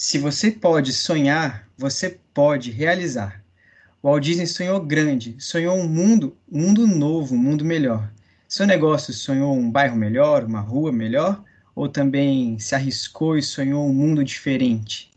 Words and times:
Se 0.00 0.16
você 0.16 0.52
pode 0.52 0.92
sonhar, 0.92 1.66
você 1.76 2.20
pode 2.32 2.70
realizar. 2.70 3.42
O 4.00 4.08
Walt 4.08 4.22
Disney 4.22 4.46
sonhou 4.46 4.80
grande, 4.80 5.34
sonhou 5.40 5.76
um 5.76 5.88
mundo, 5.88 6.36
um 6.48 6.60
mundo 6.60 6.86
novo, 6.86 7.34
um 7.34 7.38
mundo 7.38 7.64
melhor. 7.64 8.08
Seu 8.48 8.64
negócio 8.64 9.12
sonhou 9.12 9.52
um 9.52 9.68
bairro 9.68 9.96
melhor, 9.96 10.44
uma 10.44 10.60
rua 10.60 10.92
melhor? 10.92 11.42
Ou 11.74 11.88
também 11.88 12.60
se 12.60 12.76
arriscou 12.76 13.36
e 13.36 13.42
sonhou 13.42 13.88
um 13.88 13.92
mundo 13.92 14.22
diferente? 14.22 15.10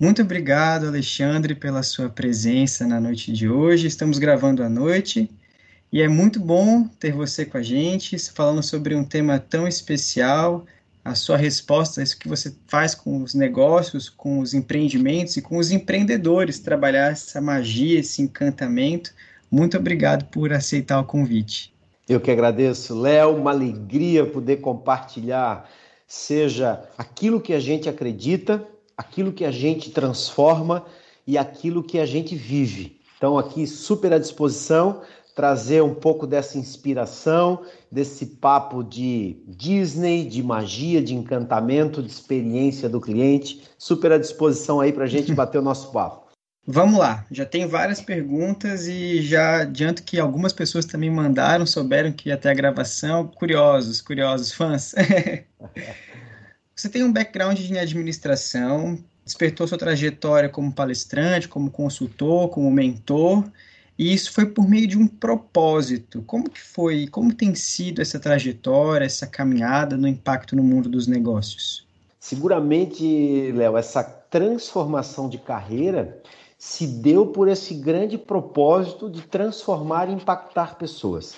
Muito 0.00 0.22
obrigado, 0.22 0.86
Alexandre, 0.86 1.56
pela 1.56 1.82
sua 1.82 2.08
presença 2.08 2.86
na 2.86 3.00
noite 3.00 3.32
de 3.32 3.48
hoje. 3.48 3.88
Estamos 3.88 4.20
gravando 4.20 4.62
à 4.62 4.68
noite 4.68 5.28
e 5.92 6.02
é 6.02 6.08
muito 6.08 6.40
bom 6.40 6.84
ter 6.84 7.12
você 7.12 7.44
com 7.44 7.58
a 7.58 7.62
gente, 7.62 8.18
falando 8.18 8.62
sobre 8.62 8.94
um 8.94 9.04
tema 9.04 9.38
tão 9.38 9.68
especial. 9.68 10.66
A 11.04 11.14
sua 11.14 11.36
resposta, 11.36 12.02
isso 12.02 12.18
que 12.18 12.28
você 12.28 12.52
faz 12.66 12.92
com 12.94 13.22
os 13.22 13.32
negócios, 13.32 14.08
com 14.08 14.40
os 14.40 14.52
empreendimentos 14.52 15.36
e 15.36 15.42
com 15.42 15.56
os 15.56 15.70
empreendedores, 15.70 16.58
trabalhar 16.58 17.12
essa 17.12 17.40
magia, 17.40 18.00
esse 18.00 18.20
encantamento. 18.20 19.14
Muito 19.48 19.76
obrigado 19.76 20.24
por 20.24 20.52
aceitar 20.52 20.98
o 20.98 21.04
convite. 21.04 21.72
Eu 22.08 22.20
que 22.20 22.30
agradeço, 22.30 22.98
Léo, 23.00 23.36
uma 23.36 23.52
alegria 23.52 24.26
poder 24.26 24.56
compartilhar, 24.56 25.70
seja 26.08 26.82
aquilo 26.98 27.40
que 27.40 27.52
a 27.52 27.60
gente 27.60 27.88
acredita, 27.88 28.66
aquilo 28.96 29.32
que 29.32 29.44
a 29.44 29.50
gente 29.52 29.90
transforma 29.90 30.84
e 31.24 31.38
aquilo 31.38 31.82
que 31.82 31.98
a 32.00 32.06
gente 32.06 32.34
vive. 32.34 33.00
Então, 33.16 33.38
aqui, 33.38 33.66
super 33.66 34.12
à 34.12 34.18
disposição, 34.18 35.02
trazer 35.36 35.82
um 35.82 35.94
pouco 35.94 36.26
dessa 36.26 36.56
inspiração, 36.56 37.62
desse 37.92 38.24
papo 38.24 38.82
de 38.82 39.36
Disney, 39.46 40.24
de 40.24 40.42
magia, 40.42 41.02
de 41.02 41.14
encantamento, 41.14 42.02
de 42.02 42.10
experiência 42.10 42.88
do 42.88 43.02
cliente. 43.02 43.62
Super 43.76 44.12
à 44.12 44.18
disposição 44.18 44.80
aí 44.80 44.94
para 44.94 45.04
a 45.04 45.06
gente 45.06 45.34
bater 45.34 45.58
o 45.58 45.62
nosso 45.62 45.92
papo. 45.92 46.24
Vamos 46.66 46.98
lá, 46.98 47.24
já 47.30 47.44
tem 47.44 47.66
várias 47.66 48.00
perguntas 48.00 48.88
e 48.88 49.22
já 49.22 49.60
adianto 49.60 50.02
que 50.02 50.18
algumas 50.18 50.52
pessoas 50.54 50.84
também 50.86 51.10
mandaram, 51.10 51.64
souberam 51.66 52.10
que 52.10 52.30
ia 52.30 52.36
ter 52.36 52.48
a 52.48 52.54
gravação. 52.54 53.28
Curiosos, 53.28 54.00
curiosos, 54.00 54.52
fãs. 54.52 54.94
Você 56.74 56.88
tem 56.88 57.04
um 57.04 57.12
background 57.12 57.60
em 57.60 57.78
administração, 57.78 58.98
despertou 59.22 59.68
sua 59.68 59.78
trajetória 59.78 60.48
como 60.48 60.72
palestrante, 60.72 61.46
como 61.46 61.70
consultor, 61.70 62.48
como 62.48 62.70
mentor, 62.70 63.44
e 63.98 64.12
isso 64.12 64.32
foi 64.32 64.46
por 64.46 64.68
meio 64.68 64.86
de 64.86 64.98
um 64.98 65.06
propósito. 65.06 66.22
Como 66.26 66.50
que 66.50 66.60
foi, 66.60 67.06
como 67.06 67.34
tem 67.34 67.54
sido 67.54 68.02
essa 68.02 68.20
trajetória, 68.20 69.04
essa 69.04 69.26
caminhada 69.26 69.96
no 69.96 70.06
impacto 70.06 70.54
no 70.54 70.62
mundo 70.62 70.88
dos 70.88 71.06
negócios? 71.06 71.86
Seguramente, 72.18 73.52
Léo, 73.52 73.76
essa 73.76 74.02
transformação 74.02 75.28
de 75.28 75.38
carreira 75.38 76.20
se 76.58 76.86
deu 76.86 77.26
por 77.26 77.48
esse 77.48 77.74
grande 77.74 78.18
propósito 78.18 79.08
de 79.08 79.22
transformar 79.22 80.08
e 80.08 80.12
impactar 80.12 80.76
pessoas. 80.76 81.34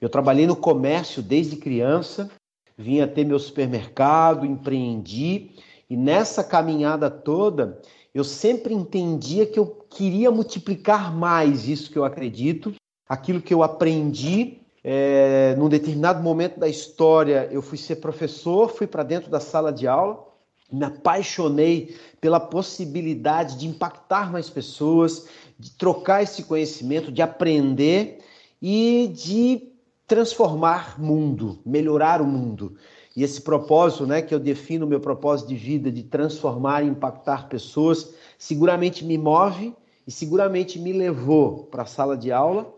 Eu 0.00 0.08
trabalhei 0.08 0.46
no 0.46 0.54
comércio 0.54 1.22
desde 1.22 1.56
criança, 1.56 2.30
vim 2.76 3.00
a 3.00 3.08
ter 3.08 3.24
meu 3.24 3.38
supermercado, 3.38 4.46
empreendi, 4.46 5.50
e 5.90 5.96
nessa 5.96 6.44
caminhada 6.44 7.10
toda, 7.10 7.80
eu 8.14 8.24
sempre 8.24 8.74
entendia 8.74 9.46
que 9.46 9.58
eu 9.58 9.66
queria 9.90 10.30
multiplicar 10.30 11.14
mais 11.14 11.68
isso 11.68 11.90
que 11.90 11.98
eu 11.98 12.04
acredito, 12.04 12.74
aquilo 13.08 13.40
que 13.40 13.52
eu 13.52 13.62
aprendi. 13.62 14.58
É, 14.82 15.54
num 15.58 15.68
determinado 15.68 16.22
momento 16.22 16.58
da 16.58 16.68
história, 16.68 17.48
eu 17.50 17.60
fui 17.60 17.76
ser 17.76 17.96
professor, 17.96 18.68
fui 18.70 18.86
para 18.86 19.02
dentro 19.02 19.30
da 19.30 19.40
sala 19.40 19.72
de 19.72 19.86
aula, 19.86 20.24
me 20.70 20.84
apaixonei 20.84 21.96
pela 22.20 22.40
possibilidade 22.40 23.58
de 23.58 23.66
impactar 23.66 24.30
mais 24.30 24.48
pessoas, 24.48 25.26
de 25.58 25.70
trocar 25.72 26.22
esse 26.22 26.44
conhecimento, 26.44 27.10
de 27.10 27.22
aprender 27.22 28.18
e 28.62 29.12
de 29.14 29.72
transformar 30.06 30.98
mundo, 31.00 31.58
melhorar 31.64 32.22
o 32.22 32.26
mundo. 32.26 32.76
E 33.18 33.24
esse 33.24 33.40
propósito, 33.40 34.06
né, 34.06 34.22
que 34.22 34.32
eu 34.32 34.38
defino 34.38 34.86
o 34.86 34.88
meu 34.88 35.00
propósito 35.00 35.48
de 35.48 35.56
vida, 35.56 35.90
de 35.90 36.04
transformar 36.04 36.84
e 36.84 36.86
impactar 36.86 37.48
pessoas, 37.48 38.14
seguramente 38.38 39.04
me 39.04 39.18
move 39.18 39.74
e 40.06 40.12
seguramente 40.12 40.78
me 40.78 40.92
levou 40.92 41.64
para 41.64 41.82
a 41.82 41.86
sala 41.86 42.16
de 42.16 42.30
aula. 42.30 42.72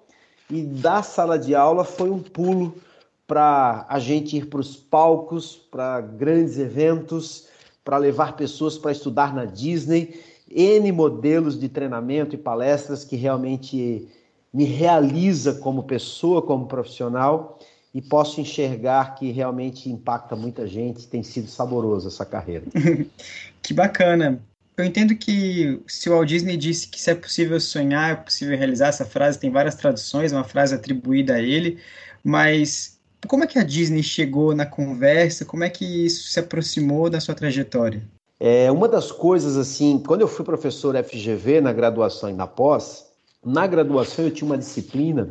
E 0.48 0.62
da 0.62 1.02
sala 1.02 1.38
de 1.38 1.54
aula 1.54 1.84
foi 1.84 2.08
um 2.08 2.22
pulo 2.22 2.74
para 3.26 3.84
a 3.86 3.98
gente 3.98 4.34
ir 4.34 4.46
para 4.46 4.60
os 4.60 4.74
palcos, 4.74 5.56
para 5.56 6.00
grandes 6.00 6.58
eventos, 6.58 7.46
para 7.84 7.98
levar 7.98 8.34
pessoas 8.34 8.78
para 8.78 8.92
estudar 8.92 9.34
na 9.34 9.44
Disney, 9.44 10.22
N 10.50 10.90
modelos 10.90 11.60
de 11.60 11.68
treinamento 11.68 12.34
e 12.34 12.38
palestras 12.38 13.04
que 13.04 13.14
realmente 13.14 14.08
me 14.50 14.64
realiza 14.64 15.56
como 15.56 15.82
pessoa, 15.82 16.40
como 16.40 16.64
profissional 16.64 17.58
e 17.94 18.00
posso 18.00 18.40
enxergar 18.40 19.14
que 19.16 19.30
realmente 19.30 19.90
impacta 19.90 20.36
muita 20.36 20.66
gente, 20.66 21.08
tem 21.08 21.22
sido 21.22 21.48
saboroso 21.48 22.08
essa 22.08 22.24
carreira. 22.24 22.64
que 23.60 23.74
bacana. 23.74 24.40
Eu 24.76 24.84
entendo 24.84 25.14
que 25.14 25.80
se 25.86 26.08
o 26.08 26.12
Walt 26.12 26.28
Disney 26.28 26.56
disse 26.56 26.88
que 26.88 27.00
se 27.00 27.10
é 27.10 27.14
possível 27.14 27.60
sonhar, 27.60 28.12
é 28.12 28.14
possível 28.14 28.56
realizar, 28.56 28.88
essa 28.88 29.04
frase 29.04 29.38
tem 29.38 29.50
várias 29.50 29.74
traduções, 29.74 30.32
uma 30.32 30.44
frase 30.44 30.74
atribuída 30.74 31.34
a 31.34 31.40
ele, 31.40 31.78
mas 32.24 32.98
como 33.26 33.44
é 33.44 33.46
que 33.46 33.58
a 33.58 33.64
Disney 33.64 34.02
chegou 34.02 34.54
na 34.54 34.64
conversa? 34.64 35.44
Como 35.44 35.64
é 35.64 35.68
que 35.68 35.84
isso 35.84 36.28
se 36.28 36.40
aproximou 36.40 37.10
da 37.10 37.20
sua 37.20 37.34
trajetória? 37.34 38.02
É, 38.38 38.70
uma 38.72 38.88
das 38.88 39.12
coisas, 39.12 39.56
assim, 39.58 39.98
quando 39.98 40.22
eu 40.22 40.28
fui 40.28 40.44
professor 40.44 40.96
FGV 41.04 41.60
na 41.60 41.72
graduação 41.72 42.30
e 42.30 42.32
na 42.32 42.46
pós, 42.46 43.06
na 43.44 43.66
graduação 43.66 44.24
eu 44.24 44.30
tinha 44.30 44.46
uma 44.46 44.56
disciplina 44.56 45.28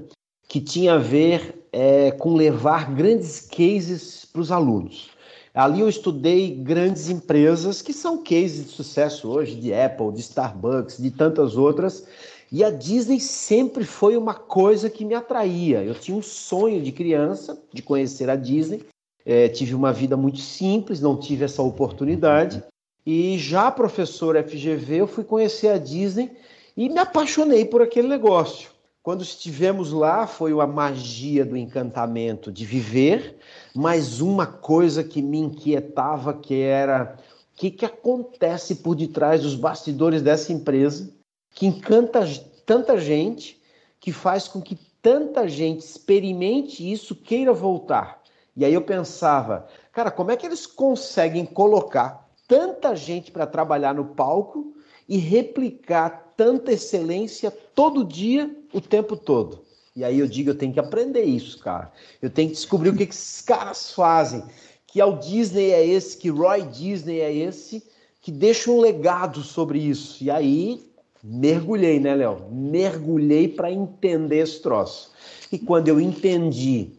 que 0.50 0.60
tinha 0.60 0.96
a 0.96 0.98
ver 0.98 1.64
é, 1.72 2.10
com 2.10 2.34
levar 2.34 2.92
grandes 2.92 3.40
cases 3.40 4.26
para 4.26 4.42
os 4.42 4.52
alunos. 4.52 5.12
Ali 5.54 5.82
eu 5.82 5.88
estudei 5.88 6.56
grandes 6.56 7.08
empresas 7.08 7.84
que 7.84 7.94
são 7.94 8.24
cases 8.24 8.66
de 8.66 8.72
sucesso 8.72 9.30
hoje, 9.30 9.56
de 9.56 9.72
Apple, 9.72 10.12
de 10.12 10.22
Starbucks, 10.22 10.98
de 10.98 11.12
tantas 11.12 11.56
outras, 11.56 12.06
e 12.52 12.64
a 12.64 12.72
Disney 12.72 13.20
sempre 13.20 13.84
foi 13.84 14.18
uma 14.18 14.34
coisa 14.34 14.90
que 14.90 15.06
me 15.06 15.14
atraía. 15.14 15.84
Eu 15.84 15.94
tinha 15.94 16.18
um 16.18 16.22
sonho 16.22 16.82
de 16.82 16.92
criança 16.92 17.62
de 17.72 17.84
conhecer 17.84 18.28
a 18.28 18.36
Disney. 18.36 18.84
É, 19.24 19.48
tive 19.50 19.76
uma 19.76 19.94
vida 19.94 20.18
muito 20.18 20.40
simples, 20.40 21.00
não 21.00 21.16
tive 21.16 21.46
essa 21.46 21.62
oportunidade. 21.62 22.64
E 23.06 23.38
já 23.38 23.70
professor 23.70 24.36
FGV, 24.36 25.02
eu 25.02 25.08
fui 25.08 25.24
conhecer 25.24 25.68
a 25.68 25.78
Disney 25.78 26.32
e 26.76 26.90
me 26.90 26.98
apaixonei 26.98 27.66
por 27.66 27.84
aquele 27.84 28.08
negócio. 28.08 28.79
Quando 29.02 29.24
estivemos 29.24 29.92
lá, 29.92 30.28
foi 30.28 30.52
a 30.60 30.68
magia 30.68 31.46
do 31.46 31.56
encantamento 31.56 32.52
de 32.52 32.66
viver, 32.66 33.38
mas 33.74 34.20
uma 34.20 34.46
coisa 34.46 35.04
que 35.04 35.22
me 35.22 35.40
inquietava 35.40 36.34
que 36.34 36.62
era 36.62 37.18
o 37.54 37.58
que, 37.58 37.72
que 37.72 37.86
acontece 37.86 38.76
por 38.76 38.96
detrás 38.96 39.42
dos 39.42 39.56
bastidores 39.56 40.22
dessa 40.22 40.52
empresa 40.52 41.10
que 41.52 41.66
encanta 41.66 42.22
tanta 42.66 42.98
gente, 42.98 43.60
que 44.00 44.12
faz 44.12 44.48
com 44.48 44.62
que 44.62 44.76
tanta 45.02 45.48
gente 45.48 45.80
experimente 45.80 46.90
isso, 46.90 47.16
queira 47.16 47.54
voltar. 47.54 48.22
E 48.56 48.66
aí 48.66 48.74
eu 48.74 48.82
pensava, 48.82 49.68
cara, 49.94 50.12
como 50.12 50.32
é 50.32 50.38
que 50.38 50.46
eles 50.46 50.66
conseguem 50.66 51.46
colocar 51.46 52.30
tanta 52.48 52.96
gente 52.96 53.32
para 53.32 53.48
trabalhar 53.48 53.94
no 53.94 54.06
palco 54.14 54.74
e 55.08 55.18
replicar 55.18 56.34
tanta 56.36 56.74
excelência 56.74 57.52
todo 57.74 58.04
dia, 58.04 58.54
o 58.74 58.82
tempo 58.82 59.16
todo? 59.16 59.62
E 59.96 60.04
aí 60.04 60.20
eu 60.20 60.28
digo, 60.28 60.52
eu 60.52 60.56
tenho 60.56 60.74
que 60.74 60.80
aprender 60.80 61.24
isso, 61.24 61.60
cara. 61.60 61.92
Eu 62.22 62.30
tenho 62.30 62.50
que 62.50 62.56
descobrir 62.56 62.90
o 62.90 62.96
que, 62.96 63.06
que 63.06 63.14
esses 63.14 63.42
caras 63.42 63.92
fazem. 63.92 64.44
Que 64.88 65.02
o 65.02 65.18
Disney 65.18 65.72
é 65.72 65.86
esse, 65.86 66.18
que 66.18 66.30
Roy 66.30 66.64
Disney 66.64 67.20
é 67.20 67.34
esse, 67.34 67.84
que 68.22 68.32
deixa 68.32 68.72
um 68.72 68.80
legado 68.80 69.42
sobre 69.42 69.80
isso. 69.80 70.24
E 70.24 70.32
aí 70.32 70.90
mergulhei, 71.24 72.00
né, 72.00 72.16
Léo? 72.16 72.50
Mergulhei 72.50 73.48
para 73.48 73.72
entender 73.72 74.40
esse 74.40 74.62
troço. 74.62 75.12
E 75.52 75.58
quando 75.58 75.90
eu 75.90 76.00
entendi 76.00 76.92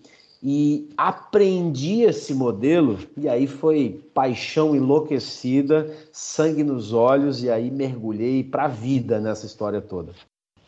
e 0.42 0.88
aprendi 0.96 2.02
esse 2.02 2.32
modelo, 2.32 2.98
e 3.16 3.28
aí 3.28 3.46
foi 3.46 4.02
paixão 4.14 4.74
enlouquecida, 4.74 5.94
sangue 6.12 6.64
nos 6.64 6.92
olhos, 6.92 7.42
e 7.42 7.50
aí 7.50 7.70
mergulhei 7.70 8.42
para 8.42 8.64
a 8.64 8.68
vida 8.68 9.20
nessa 9.20 9.46
história 9.46 9.80
toda. 9.80 10.12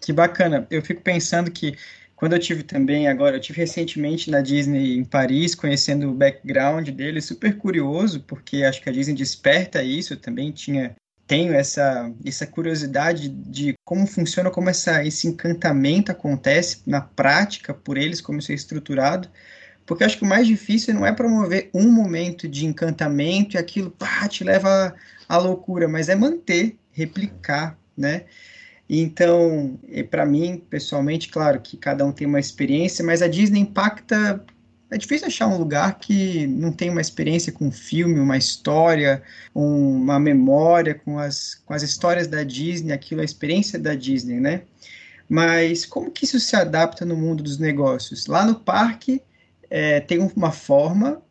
Que 0.03 0.13
bacana. 0.13 0.67
Eu 0.69 0.83
fico 0.83 1.01
pensando 1.01 1.51
que 1.51 1.77
quando 2.17 2.35
eu 2.35 2.39
tive 2.39 2.63
também 2.63 3.09
agora, 3.09 3.37
eu 3.37 3.41
tive 3.41 3.61
recentemente 3.61 4.31
na 4.31 4.41
Disney 4.41 4.99
em 4.99 5.05
Paris, 5.05 5.55
conhecendo 5.55 6.11
o 6.11 6.15
background 6.15 6.89
dele, 6.91 7.21
super 7.21 7.57
curioso, 7.57 8.21
porque 8.21 8.65
acho 8.65 8.83
que 8.83 8.89
a 8.89 8.93
Disney 8.93 9.15
desperta 9.15 9.83
isso, 9.83 10.13
eu 10.13 10.21
também 10.21 10.51
tinha 10.53 10.95
tenho 11.27 11.55
essa, 11.55 12.13
essa 12.27 12.47
curiosidade 12.47 13.29
de 13.29 13.75
como 13.85 14.07
funciona, 14.07 14.51
como 14.51 14.69
essa, 14.69 15.05
esse 15.05 15.27
encantamento 15.29 16.13
acontece 16.13 16.83
na 16.87 17.01
prática 17.01 17.73
por 17.73 17.97
eles, 17.97 18.21
como 18.21 18.39
isso 18.39 18.53
é 18.53 18.55
estruturado. 18.55 19.29
Porque 19.87 20.05
acho 20.05 20.19
que 20.19 20.25
o 20.25 20.29
mais 20.29 20.47
difícil 20.47 20.95
não 20.95 21.07
é 21.07 21.13
promover 21.13 21.71
um 21.73 21.91
momento 21.91 22.47
de 22.49 22.67
encantamento 22.67 23.57
e 23.57 23.59
aquilo 23.59 23.91
pá, 23.91 24.29
te 24.29 24.45
leva 24.45 24.95
à 25.29 25.39
loucura, 25.39 25.89
mas 25.89 26.09
é 26.09 26.15
manter, 26.15 26.77
replicar, 26.93 27.79
né? 27.97 28.27
Então, 28.95 29.81
para 30.11 30.27
mim, 30.27 30.63
pessoalmente, 30.69 31.31
claro 31.31 31.59
que 31.63 31.79
cada 31.79 32.05
um 32.05 32.13
tem 32.13 32.27
uma 32.27 32.39
experiência, 32.39 33.03
mas 33.03 33.23
a 33.23 33.27
Disney 33.27 33.61
impacta. 33.61 34.45
É 34.91 34.99
difícil 34.99 35.29
achar 35.29 35.47
um 35.47 35.57
lugar 35.57 35.99
que 35.99 36.47
não 36.47 36.71
tem 36.71 36.91
uma 36.91 37.01
experiência 37.01 37.51
com 37.51 37.69
um 37.69 37.73
filme, 37.73 38.21
uma 38.21 38.37
história, 38.37 39.23
uma 39.55 40.21
memória 40.21 40.95
com 40.95 41.19
as, 41.19 41.55
com 41.55 41.73
as 41.73 41.83
histórias 41.83 42.27
da 42.27 42.43
Disney, 42.45 42.93
aquilo, 42.93 43.23
a 43.23 43.25
experiência 43.25 43.79
da 43.79 43.95
Disney, 43.95 44.39
né? 44.39 44.65
Mas 45.27 45.87
como 45.87 46.11
que 46.11 46.27
isso 46.27 46.39
se 46.39 46.55
adapta 46.55 47.07
no 47.07 47.17
mundo 47.17 47.43
dos 47.43 47.57
negócios? 47.59 48.27
Lá 48.27 48.45
no 48.45 48.57
parque 48.57 49.23
é, 49.71 50.01
tem 50.01 50.19
uma 50.37 50.53
forma, 50.53 51.23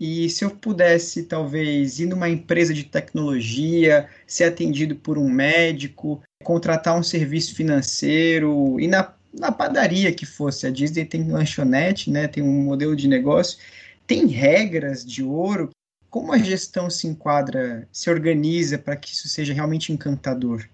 e 0.00 0.28
se 0.28 0.44
eu 0.44 0.50
pudesse, 0.50 1.22
talvez, 1.22 2.00
ir 2.00 2.06
numa 2.06 2.28
empresa 2.28 2.74
de 2.74 2.82
tecnologia, 2.82 4.08
ser 4.26 4.44
atendido 4.44 4.96
por 4.96 5.16
um 5.16 5.28
médico, 5.30 6.20
contratar 6.44 6.96
um 6.96 7.02
serviço 7.02 7.54
financeiro, 7.54 8.78
e 8.78 8.86
na, 8.86 9.12
na 9.36 9.50
padaria 9.50 10.12
que 10.12 10.24
fosse, 10.24 10.66
a 10.66 10.70
Disney 10.70 11.04
tem 11.04 11.28
lanchonete, 11.28 12.10
né, 12.10 12.28
tem 12.28 12.42
um 12.42 12.62
modelo 12.62 12.94
de 12.94 13.08
negócio, 13.08 13.58
tem 14.06 14.26
regras 14.26 15.04
de 15.04 15.24
ouro. 15.24 15.70
Como 16.08 16.32
a 16.32 16.38
gestão 16.38 16.88
se 16.88 17.08
enquadra, 17.08 17.88
se 17.90 18.08
organiza 18.08 18.78
para 18.78 18.94
que 18.94 19.12
isso 19.12 19.28
seja 19.28 19.52
realmente 19.52 19.92
encantador? 19.92 20.64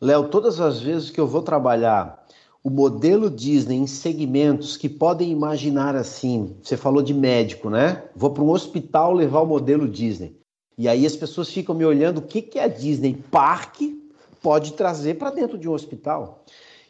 Léo, 0.00 0.28
todas 0.28 0.60
as 0.60 0.80
vezes 0.80 1.10
que 1.10 1.18
eu 1.18 1.26
vou 1.26 1.42
trabalhar 1.42 2.24
o 2.62 2.70
modelo 2.70 3.30
Disney 3.30 3.76
em 3.76 3.86
segmentos 3.86 4.76
que 4.76 4.88
podem 4.88 5.30
imaginar 5.30 5.96
assim, 5.96 6.56
você 6.62 6.76
falou 6.76 7.00
de 7.00 7.14
médico, 7.14 7.70
né? 7.70 8.02
Vou 8.14 8.30
para 8.30 8.42
um 8.42 8.50
hospital 8.50 9.12
levar 9.12 9.40
o 9.40 9.46
modelo 9.46 9.88
Disney. 9.88 10.36
E 10.76 10.88
aí 10.88 11.06
as 11.06 11.16
pessoas 11.16 11.48
ficam 11.48 11.74
me 11.74 11.84
olhando, 11.84 12.18
o 12.18 12.22
que, 12.22 12.42
que 12.42 12.58
a 12.58 12.68
Disney 12.68 13.14
Parque 13.30 14.05
pode 14.46 14.74
trazer 14.74 15.14
para 15.14 15.32
dentro 15.32 15.58
de 15.58 15.68
um 15.68 15.72
hospital? 15.72 16.44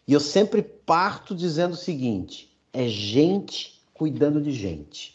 E 0.06 0.12
eu 0.12 0.20
sempre 0.20 0.60
parto 0.60 1.34
dizendo 1.34 1.72
o 1.72 1.76
seguinte: 1.78 2.54
é 2.70 2.86
gente 2.86 3.80
cuidando 3.94 4.42
de 4.42 4.52
gente. 4.52 5.14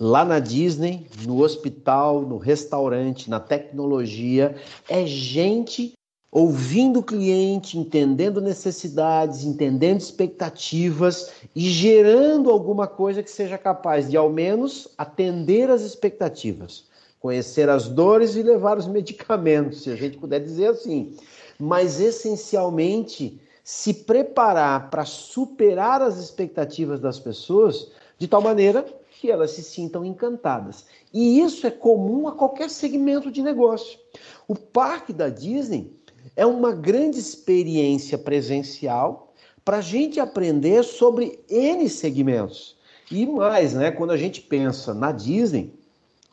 Lá 0.00 0.24
na 0.24 0.38
Disney, 0.38 1.06
no 1.26 1.42
hospital, 1.42 2.22
no 2.22 2.38
restaurante, 2.38 3.28
na 3.28 3.38
tecnologia, 3.38 4.56
é 4.88 5.04
gente 5.04 5.92
ouvindo 6.32 7.00
o 7.00 7.02
cliente, 7.02 7.78
entendendo 7.78 8.40
necessidades, 8.40 9.44
entendendo 9.44 10.00
expectativas 10.00 11.32
e 11.54 11.68
gerando 11.68 12.50
alguma 12.50 12.86
coisa 12.86 13.22
que 13.22 13.30
seja 13.30 13.58
capaz 13.58 14.08
de, 14.08 14.16
ao 14.16 14.30
menos, 14.30 14.88
atender 14.96 15.68
as 15.68 15.82
expectativas, 15.82 16.86
conhecer 17.20 17.68
as 17.68 17.88
dores 17.88 18.36
e 18.36 18.42
levar 18.42 18.78
os 18.78 18.86
medicamentos, 18.88 19.82
se 19.82 19.90
a 19.90 19.96
gente 19.96 20.16
puder 20.16 20.40
dizer 20.40 20.68
assim. 20.68 21.14
Mas, 21.58 22.00
essencialmente, 22.00 23.40
se 23.62 23.94
preparar 23.94 24.90
para 24.90 25.04
superar 25.04 26.02
as 26.02 26.18
expectativas 26.18 27.00
das 27.00 27.18
pessoas 27.18 27.90
de 28.18 28.28
tal 28.28 28.42
maneira 28.42 28.84
que 29.20 29.30
elas 29.30 29.52
se 29.52 29.62
sintam 29.62 30.04
encantadas. 30.04 30.84
E 31.12 31.40
isso 31.40 31.66
é 31.66 31.70
comum 31.70 32.28
a 32.28 32.32
qualquer 32.32 32.68
segmento 32.68 33.30
de 33.30 33.42
negócio. 33.42 33.98
O 34.46 34.54
parque 34.54 35.12
da 35.12 35.30
Disney 35.30 35.90
é 36.36 36.44
uma 36.44 36.72
grande 36.72 37.18
experiência 37.18 38.18
presencial 38.18 39.32
para 39.64 39.78
a 39.78 39.80
gente 39.80 40.20
aprender 40.20 40.82
sobre 40.82 41.42
N 41.48 41.88
segmentos. 41.88 42.76
E 43.10 43.24
mais, 43.24 43.72
né, 43.72 43.90
quando 43.90 44.10
a 44.10 44.16
gente 44.16 44.40
pensa 44.42 44.92
na 44.92 45.10
Disney, 45.10 45.72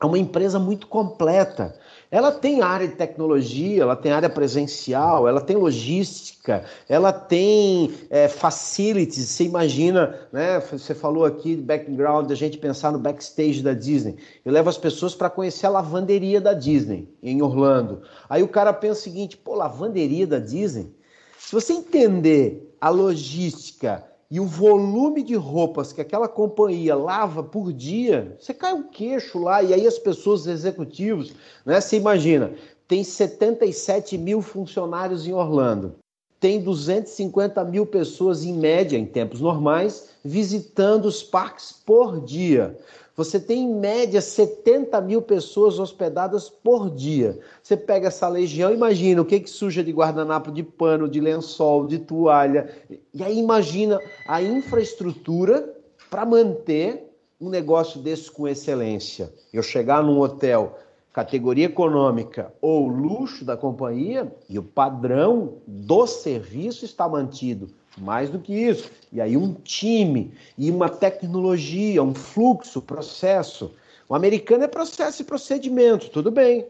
é 0.02 0.06
uma 0.06 0.18
empresa 0.18 0.60
muito 0.60 0.88
completa. 0.88 1.78
Ela 2.12 2.30
tem 2.30 2.62
área 2.62 2.86
de 2.86 2.96
tecnologia, 2.96 3.84
ela 3.84 3.96
tem 3.96 4.12
área 4.12 4.30
presencial, 4.30 5.30
ela 5.30 5.40
tem 5.40 5.56
logística, 5.56 6.66
ela 6.90 7.14
tem 7.14 7.94
é, 8.10 8.28
facilities. 8.28 9.30
Você 9.30 9.46
imagina, 9.46 10.20
né? 10.30 10.60
Você 10.60 10.94
falou 10.94 11.24
aqui 11.24 11.56
de 11.56 11.62
background, 11.62 12.28
da 12.28 12.36
gente 12.36 12.58
pensar 12.58 12.92
no 12.92 13.00
backstage 13.00 13.64
da 13.64 13.74
Disney. 13.74 14.18
Eu 14.44 14.52
levo 14.52 14.70
as 14.70 14.78
pessoas 14.78 15.16
para 15.16 15.30
conhecer 15.30 15.68
a 15.68 15.70
lavanderia 15.70 16.42
da 16.42 16.54
Disney, 16.54 17.08
em 17.24 17.42
Orlando. 17.42 18.02
Aí 18.30 18.44
o 18.44 18.50
cara 18.50 18.74
pensa 18.74 19.00
o 19.00 19.04
seguinte: 19.04 19.38
pô, 19.38 19.56
lavanderia 19.56 20.28
da 20.28 20.38
Disney? 20.38 20.94
Se 21.40 21.54
você 21.54 21.72
entender 21.72 22.76
a 22.82 22.90
logística, 22.90 24.04
e 24.32 24.40
o 24.40 24.46
volume 24.46 25.22
de 25.22 25.36
roupas 25.36 25.92
que 25.92 26.00
aquela 26.00 26.30
companhia 26.30 26.96
lava 26.96 27.44
por 27.44 27.74
dia, 27.74 28.38
você 28.40 28.54
cai 28.54 28.74
o 28.74 28.86
queixo 28.86 29.38
lá, 29.38 29.62
e 29.62 29.74
aí 29.74 29.86
as 29.86 30.00
pessoas, 30.00 30.42
os 30.42 30.48
executivos, 30.48 31.34
né? 31.66 31.82
Você 31.82 31.98
imagina, 31.98 32.54
tem 32.88 33.04
77 33.04 34.18
mil 34.18 34.42
funcionários 34.42 35.28
em 35.28 35.34
Orlando, 35.34 35.96
tem 36.40 36.62
250 36.62 37.62
mil 37.66 37.86
pessoas 37.86 38.46
em 38.46 38.54
média, 38.54 38.98
em 38.98 39.06
tempos 39.06 39.42
normais, 39.42 40.10
visitando 40.24 41.06
os 41.06 41.22
parques 41.22 41.74
por 41.86 42.24
dia. 42.24 42.78
Você 43.16 43.40
tem 43.40 43.64
em 43.64 43.76
média 43.76 44.22
70 44.22 45.00
mil 45.02 45.22
pessoas 45.22 45.80
hospedadas 45.80 46.50
por 46.50 46.90
dia. 46.90 47.40
Você 47.62 47.76
pega 47.76 48.08
essa 48.08 48.28
legião, 48.28 48.74
imagina 48.74 49.22
o 49.22 49.26
que, 49.26 49.40
que 49.40 49.50
suja 49.50 49.84
de 49.84 49.92
guardanapo, 49.92 50.52
de 50.52 50.64
pano, 50.64 51.10
de 51.10 51.20
lençol, 51.20 51.88
de 51.88 52.00
toalha. 52.00 52.70
E 53.14 53.24
aí 53.24 53.38
imagina 53.38 54.00
a 54.28 54.42
infraestrutura 54.42 55.76
para 56.10 56.26
manter 56.26 57.12
um 57.40 57.50
negócio 57.50 58.00
desse 58.00 58.32
com 58.32 58.48
excelência. 58.48 59.34
Eu 59.52 59.62
chegar 59.62 60.02
num 60.04 60.20
hotel 60.20 60.78
categoria 61.12 61.66
econômica 61.66 62.54
ou 62.62 62.88
luxo 62.88 63.44
da 63.44 63.58
companhia 63.58 64.34
e 64.50 64.58
o 64.58 64.64
padrão 64.64 65.56
do 65.68 66.08
serviço 66.08 66.86
está 66.86 67.08
mantido. 67.10 67.70
Mais 67.98 68.30
do 68.30 68.40
que 68.40 68.54
isso. 68.54 68.90
E 69.12 69.20
aí 69.20 69.36
um 69.36 69.54
time 69.54 70.34
e 70.58 70.72
uma 70.72 70.90
tecnologia, 70.90 72.02
um 72.02 72.14
fluxo, 72.14 72.82
processo. 72.82 73.74
O 74.08 74.16
americano 74.16 74.64
é 74.64 74.68
processo 74.68 75.22
e 75.22 75.26
procedimento, 75.26 76.10
tudo 76.10 76.32
bem. 76.32 76.68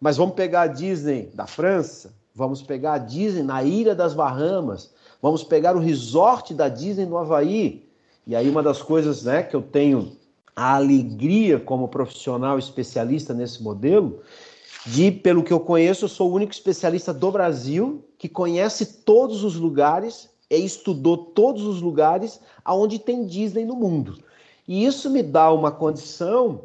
Mas 0.00 0.16
vamos 0.16 0.34
pegar 0.34 0.62
a 0.62 0.66
Disney 0.66 1.30
da 1.34 1.46
França, 1.46 2.14
vamos 2.34 2.62
pegar 2.62 2.94
a 2.94 2.98
Disney 2.98 3.42
na 3.42 3.62
Ilha 3.62 3.94
das 3.94 4.14
Bahamas, 4.14 4.92
vamos 5.22 5.44
pegar 5.44 5.76
o 5.76 5.80
resort 5.80 6.52
da 6.52 6.68
Disney 6.68 7.06
no 7.06 7.16
Havaí. 7.16 7.88
E 8.26 8.34
aí 8.34 8.48
uma 8.48 8.62
das 8.62 8.82
coisas 8.82 9.24
né, 9.24 9.42
que 9.42 9.54
eu 9.54 9.62
tenho 9.62 10.16
a 10.56 10.74
alegria 10.74 11.58
como 11.58 11.88
profissional 11.88 12.58
especialista 12.58 13.32
nesse 13.32 13.62
modelo, 13.62 14.20
de, 14.86 15.10
pelo 15.10 15.42
que 15.42 15.52
eu 15.52 15.60
conheço, 15.60 16.04
eu 16.04 16.08
sou 16.08 16.30
o 16.30 16.34
único 16.34 16.52
especialista 16.52 17.12
do 17.12 17.30
Brasil 17.30 18.04
que 18.18 18.28
conhece 18.28 19.02
todos 19.02 19.42
os 19.42 19.56
lugares 19.56 20.28
estudou 20.50 21.16
todos 21.16 21.64
os 21.64 21.80
lugares 21.80 22.40
aonde 22.64 22.98
tem 22.98 23.26
Disney 23.26 23.64
no 23.64 23.76
mundo. 23.76 24.18
E 24.66 24.84
isso 24.84 25.10
me 25.10 25.22
dá 25.22 25.52
uma 25.52 25.70
condição 25.70 26.62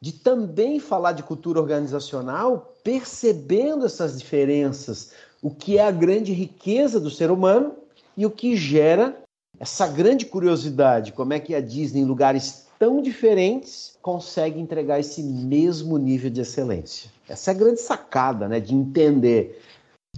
de 0.00 0.12
também 0.12 0.80
falar 0.80 1.12
de 1.12 1.22
cultura 1.22 1.60
organizacional, 1.60 2.74
percebendo 2.82 3.86
essas 3.86 4.18
diferenças, 4.18 5.12
o 5.40 5.50
que 5.50 5.78
é 5.78 5.86
a 5.86 5.90
grande 5.90 6.32
riqueza 6.32 6.98
do 6.98 7.10
ser 7.10 7.30
humano 7.30 7.74
e 8.16 8.26
o 8.26 8.30
que 8.30 8.56
gera 8.56 9.16
essa 9.60 9.86
grande 9.86 10.26
curiosidade, 10.26 11.12
como 11.12 11.32
é 11.32 11.38
que 11.38 11.54
a 11.54 11.60
Disney 11.60 12.00
em 12.00 12.04
lugares 12.04 12.66
tão 12.78 13.00
diferentes 13.00 13.96
consegue 14.02 14.58
entregar 14.58 14.98
esse 14.98 15.22
mesmo 15.22 15.96
nível 15.98 16.30
de 16.30 16.40
excelência. 16.40 17.08
Essa 17.28 17.52
é 17.52 17.54
a 17.54 17.56
grande 17.56 17.80
sacada, 17.80 18.48
né, 18.48 18.58
de 18.58 18.74
entender. 18.74 19.62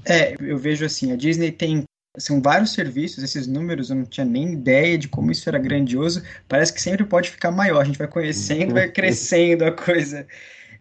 É, 0.06 0.34
eu 0.40 0.56
vejo 0.56 0.86
assim, 0.86 1.12
a 1.12 1.16
Disney 1.16 1.52
tem 1.52 1.84
são 2.16 2.40
vários 2.40 2.72
serviços, 2.72 3.24
esses 3.24 3.46
números 3.46 3.90
eu 3.90 3.96
não 3.96 4.04
tinha 4.04 4.24
nem 4.24 4.52
ideia 4.52 4.96
de 4.96 5.08
como 5.08 5.32
isso 5.32 5.48
era 5.48 5.58
grandioso. 5.58 6.22
Parece 6.48 6.72
que 6.72 6.80
sempre 6.80 7.04
pode 7.04 7.30
ficar 7.30 7.50
maior, 7.50 7.80
a 7.80 7.84
gente 7.84 7.98
vai 7.98 8.06
conhecendo, 8.06 8.74
vai 8.74 8.88
crescendo 8.90 9.64
a 9.64 9.72
coisa. 9.72 10.26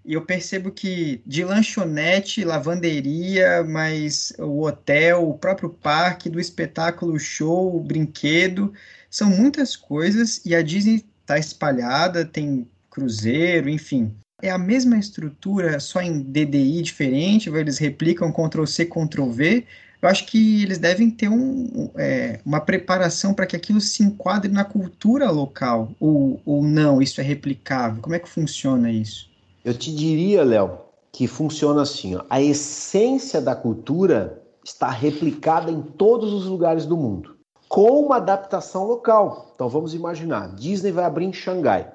E 0.05 0.13
eu 0.13 0.21
percebo 0.21 0.69
que 0.69 1.21
de 1.25 1.43
lanchonete, 1.43 2.43
lavanderia, 2.43 3.63
mas 3.63 4.33
o 4.37 4.63
hotel, 4.63 5.27
o 5.27 5.37
próprio 5.37 5.69
parque, 5.69 6.29
do 6.29 6.39
espetáculo, 6.39 7.17
show, 7.17 7.79
brinquedo, 7.79 8.73
são 9.09 9.29
muitas 9.29 9.75
coisas 9.75 10.41
e 10.45 10.53
a 10.53 10.61
Disney 10.61 11.05
está 11.21 11.39
espalhada, 11.39 12.25
tem 12.25 12.67
cruzeiro, 12.89 13.69
enfim. 13.69 14.13
É 14.41 14.49
a 14.49 14.57
mesma 14.57 14.97
estrutura, 14.97 15.79
só 15.79 16.01
em 16.01 16.21
DDI 16.21 16.81
diferente, 16.81 17.49
eles 17.49 17.77
replicam 17.77 18.31
Ctrl-C, 18.31 18.85
Ctrl-V, 18.85 19.65
eu 20.03 20.09
acho 20.09 20.25
que 20.25 20.61
eles 20.61 20.77
devem 20.77 21.09
ter 21.09 21.29
um, 21.29 21.89
é, 21.95 22.41
uma 22.45 22.59
preparação 22.59 23.33
para 23.33 23.45
que 23.45 23.55
aquilo 23.55 23.79
se 23.79 24.03
enquadre 24.03 24.51
na 24.51 24.65
cultura 24.65 25.31
local, 25.31 25.91
ou, 25.97 26.41
ou 26.45 26.61
não, 26.61 27.01
isso 27.01 27.21
é 27.21 27.23
replicável? 27.23 28.01
Como 28.01 28.13
é 28.13 28.19
que 28.19 28.27
funciona 28.27 28.91
isso? 28.91 29.29
Eu 29.63 29.73
te 29.73 29.95
diria, 29.95 30.43
Léo, 30.43 30.77
que 31.09 31.25
funciona 31.25 31.83
assim: 31.83 32.15
ó, 32.15 32.23
a 32.29 32.41
essência 32.41 33.39
da 33.39 33.55
cultura 33.55 34.41
está 34.65 34.89
replicada 34.89 35.71
em 35.71 35.81
todos 35.81 36.33
os 36.33 36.45
lugares 36.45 36.85
do 36.85 36.97
mundo, 36.97 37.37
com 37.69 38.01
uma 38.05 38.17
adaptação 38.17 38.83
local. 38.83 39.53
Então 39.55 39.69
vamos 39.69 39.93
imaginar: 39.93 40.53
Disney 40.53 40.91
vai 40.91 41.05
abrir 41.05 41.27
em 41.27 41.33
Xangai. 41.33 41.89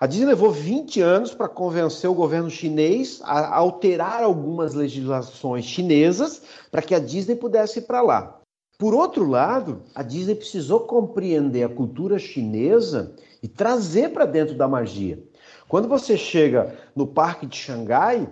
A 0.00 0.06
Disney 0.06 0.26
levou 0.26 0.50
20 0.50 1.00
anos 1.00 1.34
para 1.34 1.48
convencer 1.48 2.10
o 2.10 2.14
governo 2.14 2.50
chinês 2.50 3.20
a 3.22 3.54
alterar 3.54 4.22
algumas 4.22 4.74
legislações 4.74 5.64
chinesas 5.64 6.42
para 6.70 6.82
que 6.82 6.94
a 6.94 6.98
Disney 6.98 7.36
pudesse 7.36 7.78
ir 7.78 7.82
para 7.82 8.02
lá. 8.02 8.40
Por 8.76 8.92
outro 8.92 9.28
lado, 9.28 9.82
a 9.94 10.02
Disney 10.02 10.34
precisou 10.34 10.80
compreender 10.80 11.62
a 11.62 11.68
cultura 11.68 12.18
chinesa 12.18 13.14
e 13.40 13.46
trazer 13.46 14.10
para 14.10 14.26
dentro 14.26 14.56
da 14.56 14.66
magia. 14.66 15.22
Quando 15.68 15.88
você 15.88 16.16
chega 16.16 16.76
no 16.94 17.06
parque 17.06 17.46
de 17.46 17.56
Xangai, 17.56 18.28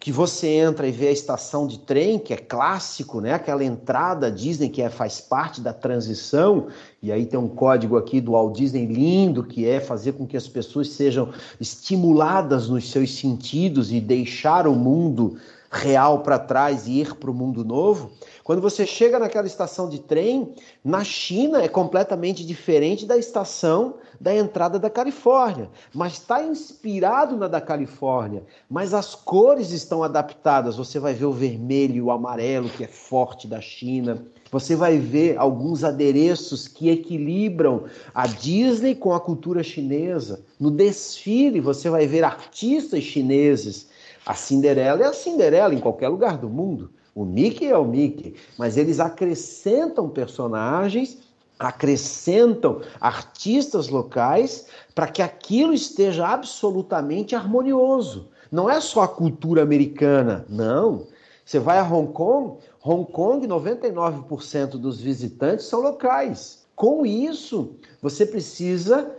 que 0.00 0.12
você 0.12 0.46
entra 0.46 0.86
e 0.86 0.92
vê 0.92 1.08
a 1.08 1.12
estação 1.12 1.66
de 1.66 1.80
trem, 1.80 2.20
que 2.20 2.32
é 2.32 2.36
clássico, 2.36 3.20
né? 3.20 3.32
Aquela 3.32 3.64
entrada 3.64 4.30
Disney 4.30 4.68
que 4.68 4.80
é, 4.80 4.88
faz 4.88 5.20
parte 5.20 5.60
da 5.60 5.72
transição, 5.72 6.68
e 7.02 7.10
aí 7.10 7.26
tem 7.26 7.38
um 7.38 7.48
código 7.48 7.96
aqui 7.96 8.20
do 8.20 8.32
Walt 8.32 8.56
Disney 8.56 8.86
lindo, 8.86 9.42
que 9.42 9.66
é 9.66 9.80
fazer 9.80 10.12
com 10.12 10.24
que 10.24 10.36
as 10.36 10.46
pessoas 10.46 10.90
sejam 10.90 11.32
estimuladas 11.60 12.68
nos 12.68 12.90
seus 12.90 13.18
sentidos 13.18 13.92
e 13.92 14.00
deixar 14.00 14.68
o 14.68 14.74
mundo 14.74 15.36
real 15.70 16.20
para 16.20 16.38
trás 16.38 16.86
e 16.86 17.00
ir 17.00 17.14
para 17.14 17.30
o 17.30 17.34
mundo 17.34 17.64
novo. 17.64 18.10
Quando 18.42 18.62
você 18.62 18.86
chega 18.86 19.18
naquela 19.18 19.46
estação 19.46 19.88
de 19.88 19.98
trem, 19.98 20.54
na 20.82 21.04
China 21.04 21.62
é 21.62 21.68
completamente 21.68 22.44
diferente 22.44 23.04
da 23.04 23.16
estação 23.16 23.96
da 24.20 24.34
entrada 24.34 24.78
da 24.78 24.90
Califórnia, 24.90 25.68
mas 25.94 26.14
está 26.14 26.42
inspirado 26.42 27.36
na 27.36 27.46
da 27.46 27.60
Califórnia, 27.60 28.42
mas 28.68 28.92
as 28.92 29.14
cores 29.14 29.70
estão 29.70 30.02
adaptadas. 30.02 30.76
Você 30.76 30.98
vai 30.98 31.14
ver 31.14 31.26
o 31.26 31.32
vermelho 31.32 31.96
e 31.96 32.02
o 32.02 32.10
amarelo, 32.10 32.68
que 32.70 32.82
é 32.82 32.88
forte 32.88 33.46
da 33.46 33.60
China. 33.60 34.26
Você 34.50 34.74
vai 34.74 34.98
ver 34.98 35.36
alguns 35.36 35.84
adereços 35.84 36.66
que 36.66 36.88
equilibram 36.88 37.84
a 38.14 38.26
Disney 38.26 38.94
com 38.94 39.12
a 39.12 39.20
cultura 39.20 39.62
chinesa. 39.62 40.42
No 40.58 40.70
desfile, 40.70 41.60
você 41.60 41.90
vai 41.90 42.06
ver 42.06 42.24
artistas 42.24 43.04
chineses. 43.04 43.88
A 44.28 44.34
Cinderela 44.34 45.04
é 45.04 45.06
a 45.06 45.12
Cinderela 45.14 45.74
em 45.74 45.80
qualquer 45.80 46.08
lugar 46.08 46.36
do 46.36 46.50
mundo. 46.50 46.90
O 47.14 47.24
Mickey 47.24 47.64
é 47.64 47.78
o 47.78 47.86
Mickey, 47.86 48.34
mas 48.58 48.76
eles 48.76 49.00
acrescentam 49.00 50.06
personagens, 50.06 51.16
acrescentam 51.58 52.82
artistas 53.00 53.88
locais 53.88 54.66
para 54.94 55.06
que 55.06 55.22
aquilo 55.22 55.72
esteja 55.72 56.28
absolutamente 56.28 57.34
harmonioso. 57.34 58.28
Não 58.52 58.68
é 58.68 58.82
só 58.82 59.00
a 59.00 59.08
cultura 59.08 59.62
americana, 59.62 60.44
não. 60.46 61.06
Você 61.42 61.58
vai 61.58 61.78
a 61.78 61.82
Hong 61.82 62.12
Kong, 62.12 62.58
Hong 62.84 63.10
Kong, 63.10 63.48
99% 63.48 64.72
dos 64.72 65.00
visitantes 65.00 65.64
são 65.64 65.80
locais. 65.80 66.66
Com 66.76 67.06
isso, 67.06 67.76
você 68.02 68.26
precisa 68.26 69.10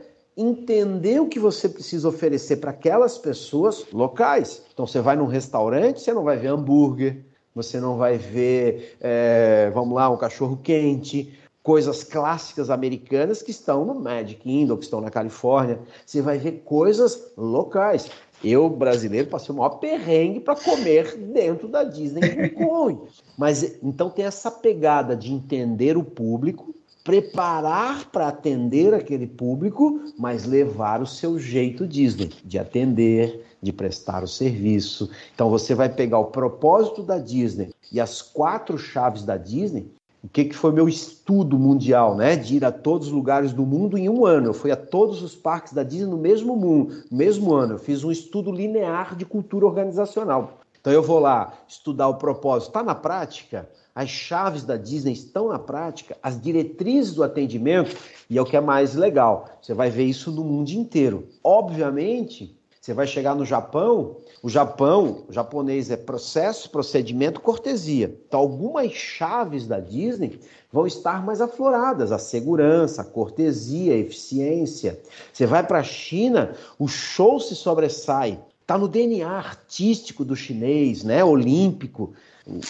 entender 0.41 1.19
o 1.19 1.27
que 1.27 1.39
você 1.39 1.67
precisa 1.67 2.07
oferecer 2.07 2.57
para 2.57 2.71
aquelas 2.71 3.17
pessoas 3.17 3.85
locais. 3.91 4.63
Então, 4.73 4.87
você 4.87 5.01
vai 5.01 5.15
num 5.15 5.25
restaurante, 5.25 6.01
você 6.01 6.13
não 6.13 6.23
vai 6.23 6.37
ver 6.37 6.47
hambúrguer, 6.47 7.25
você 7.53 7.79
não 7.79 7.97
vai 7.97 8.17
ver, 8.17 8.95
é, 9.01 9.69
vamos 9.73 9.95
lá, 9.95 10.09
um 10.09 10.17
cachorro 10.17 10.57
quente, 10.63 11.37
coisas 11.61 12.03
clássicas 12.03 12.69
americanas 12.69 13.41
que 13.41 13.51
estão 13.51 13.83
no 13.85 13.95
Magic 13.95 14.41
Kingdom, 14.41 14.77
que 14.77 14.85
estão 14.85 15.01
na 15.01 15.09
Califórnia. 15.09 15.79
Você 16.05 16.21
vai 16.21 16.37
ver 16.37 16.63
coisas 16.63 17.31
locais. 17.35 18.09
Eu, 18.43 18.69
brasileiro, 18.69 19.27
passei 19.27 19.53
o 19.53 19.57
maior 19.57 19.71
perrengue 19.71 20.39
para 20.39 20.55
comer 20.55 21.17
dentro 21.17 21.67
da 21.67 21.83
Disney 21.83 22.21
em 22.23 22.99
Mas 23.37 23.75
então 23.83 24.09
tem 24.09 24.25
essa 24.25 24.49
pegada 24.49 25.15
de 25.15 25.33
entender 25.33 25.97
o 25.97 26.03
público, 26.03 26.73
preparar 27.03 28.09
para 28.11 28.27
atender 28.27 28.93
aquele 28.93 29.27
público, 29.27 30.01
mas 30.17 30.45
levar 30.45 31.01
o 31.01 31.07
seu 31.07 31.39
jeito 31.39 31.87
Disney 31.87 32.31
de 32.43 32.59
atender, 32.59 33.45
de 33.61 33.71
prestar 33.71 34.23
o 34.23 34.27
serviço. 34.27 35.09
Então 35.33 35.49
você 35.49 35.73
vai 35.73 35.89
pegar 35.89 36.19
o 36.19 36.25
propósito 36.25 37.03
da 37.03 37.17
Disney 37.17 37.71
e 37.91 37.99
as 37.99 38.21
quatro 38.21 38.77
chaves 38.77 39.23
da 39.23 39.37
Disney. 39.37 39.91
O 40.21 40.27
que, 40.27 40.45
que 40.45 40.55
foi 40.55 40.73
meu 40.73 40.89
estudo 40.89 41.57
mundial, 41.57 42.15
né? 42.15 42.35
De 42.35 42.57
ir 42.57 42.65
a 42.65 42.71
todos 42.71 43.07
os 43.07 43.13
lugares 43.13 43.53
do 43.53 43.65
mundo 43.65 43.97
em 43.97 44.09
um 44.09 44.25
ano. 44.25 44.47
Eu 44.47 44.53
fui 44.53 44.69
a 44.69 44.75
todos 44.75 45.23
os 45.23 45.33
parques 45.33 45.71
da 45.71 45.81
Disney 45.81 46.09
no 46.09 46.17
mesmo 46.17 46.57
mundo, 46.57 47.03
no 47.09 47.17
mesmo 47.17 47.53
ano. 47.53 47.75
Eu 47.75 47.79
fiz 47.79 48.03
um 48.03 48.11
estudo 48.11 48.51
linear 48.51 49.15
de 49.15 49.25
cultura 49.25 49.65
organizacional. 49.65 50.59
Então 50.81 50.91
eu 50.91 51.01
vou 51.01 51.19
lá 51.19 51.53
estudar 51.67 52.09
o 52.09 52.15
propósito. 52.15 52.69
Está 52.69 52.83
na 52.83 52.95
prática? 52.95 53.69
As 53.99 54.07
chaves 54.07 54.63
da 54.63 54.77
Disney 54.77 55.11
estão 55.11 55.49
na 55.49 55.59
prática, 55.59 56.15
as 56.23 56.39
diretrizes 56.39 57.13
do 57.13 57.21
atendimento, 57.21 57.97
e 58.29 58.37
é 58.37 58.41
o 58.41 58.45
que 58.45 58.55
é 58.55 58.61
mais 58.61 58.95
legal. 58.95 59.49
Você 59.61 59.73
vai 59.73 59.89
ver 59.89 60.05
isso 60.05 60.31
no 60.31 60.41
mundo 60.41 60.69
inteiro. 60.69 61.27
Obviamente, 61.43 62.57
você 62.79 62.93
vai 62.93 63.05
chegar 63.05 63.35
no 63.35 63.45
Japão, 63.45 64.15
o 64.41 64.47
Japão, 64.47 65.25
o 65.27 65.33
japonês 65.33 65.91
é 65.91 65.97
processo, 65.97 66.69
procedimento, 66.69 67.41
cortesia. 67.41 68.17
Então, 68.25 68.39
algumas 68.39 68.93
chaves 68.93 69.67
da 69.67 69.81
Disney 69.81 70.39
vão 70.71 70.87
estar 70.87 71.21
mais 71.21 71.41
afloradas: 71.41 72.13
a 72.13 72.17
segurança, 72.17 73.01
a 73.01 73.05
cortesia, 73.05 73.95
a 73.95 73.97
eficiência. 73.97 74.97
Você 75.33 75.45
vai 75.45 75.61
para 75.61 75.79
a 75.79 75.83
China, 75.83 76.55
o 76.79 76.87
show 76.87 77.37
se 77.37 77.53
sobressai. 77.53 78.39
Está 78.61 78.77
no 78.77 78.87
DNA 78.87 79.27
artístico 79.27 80.23
do 80.23 80.37
chinês, 80.37 81.03
né? 81.03 81.21
Olímpico. 81.21 82.13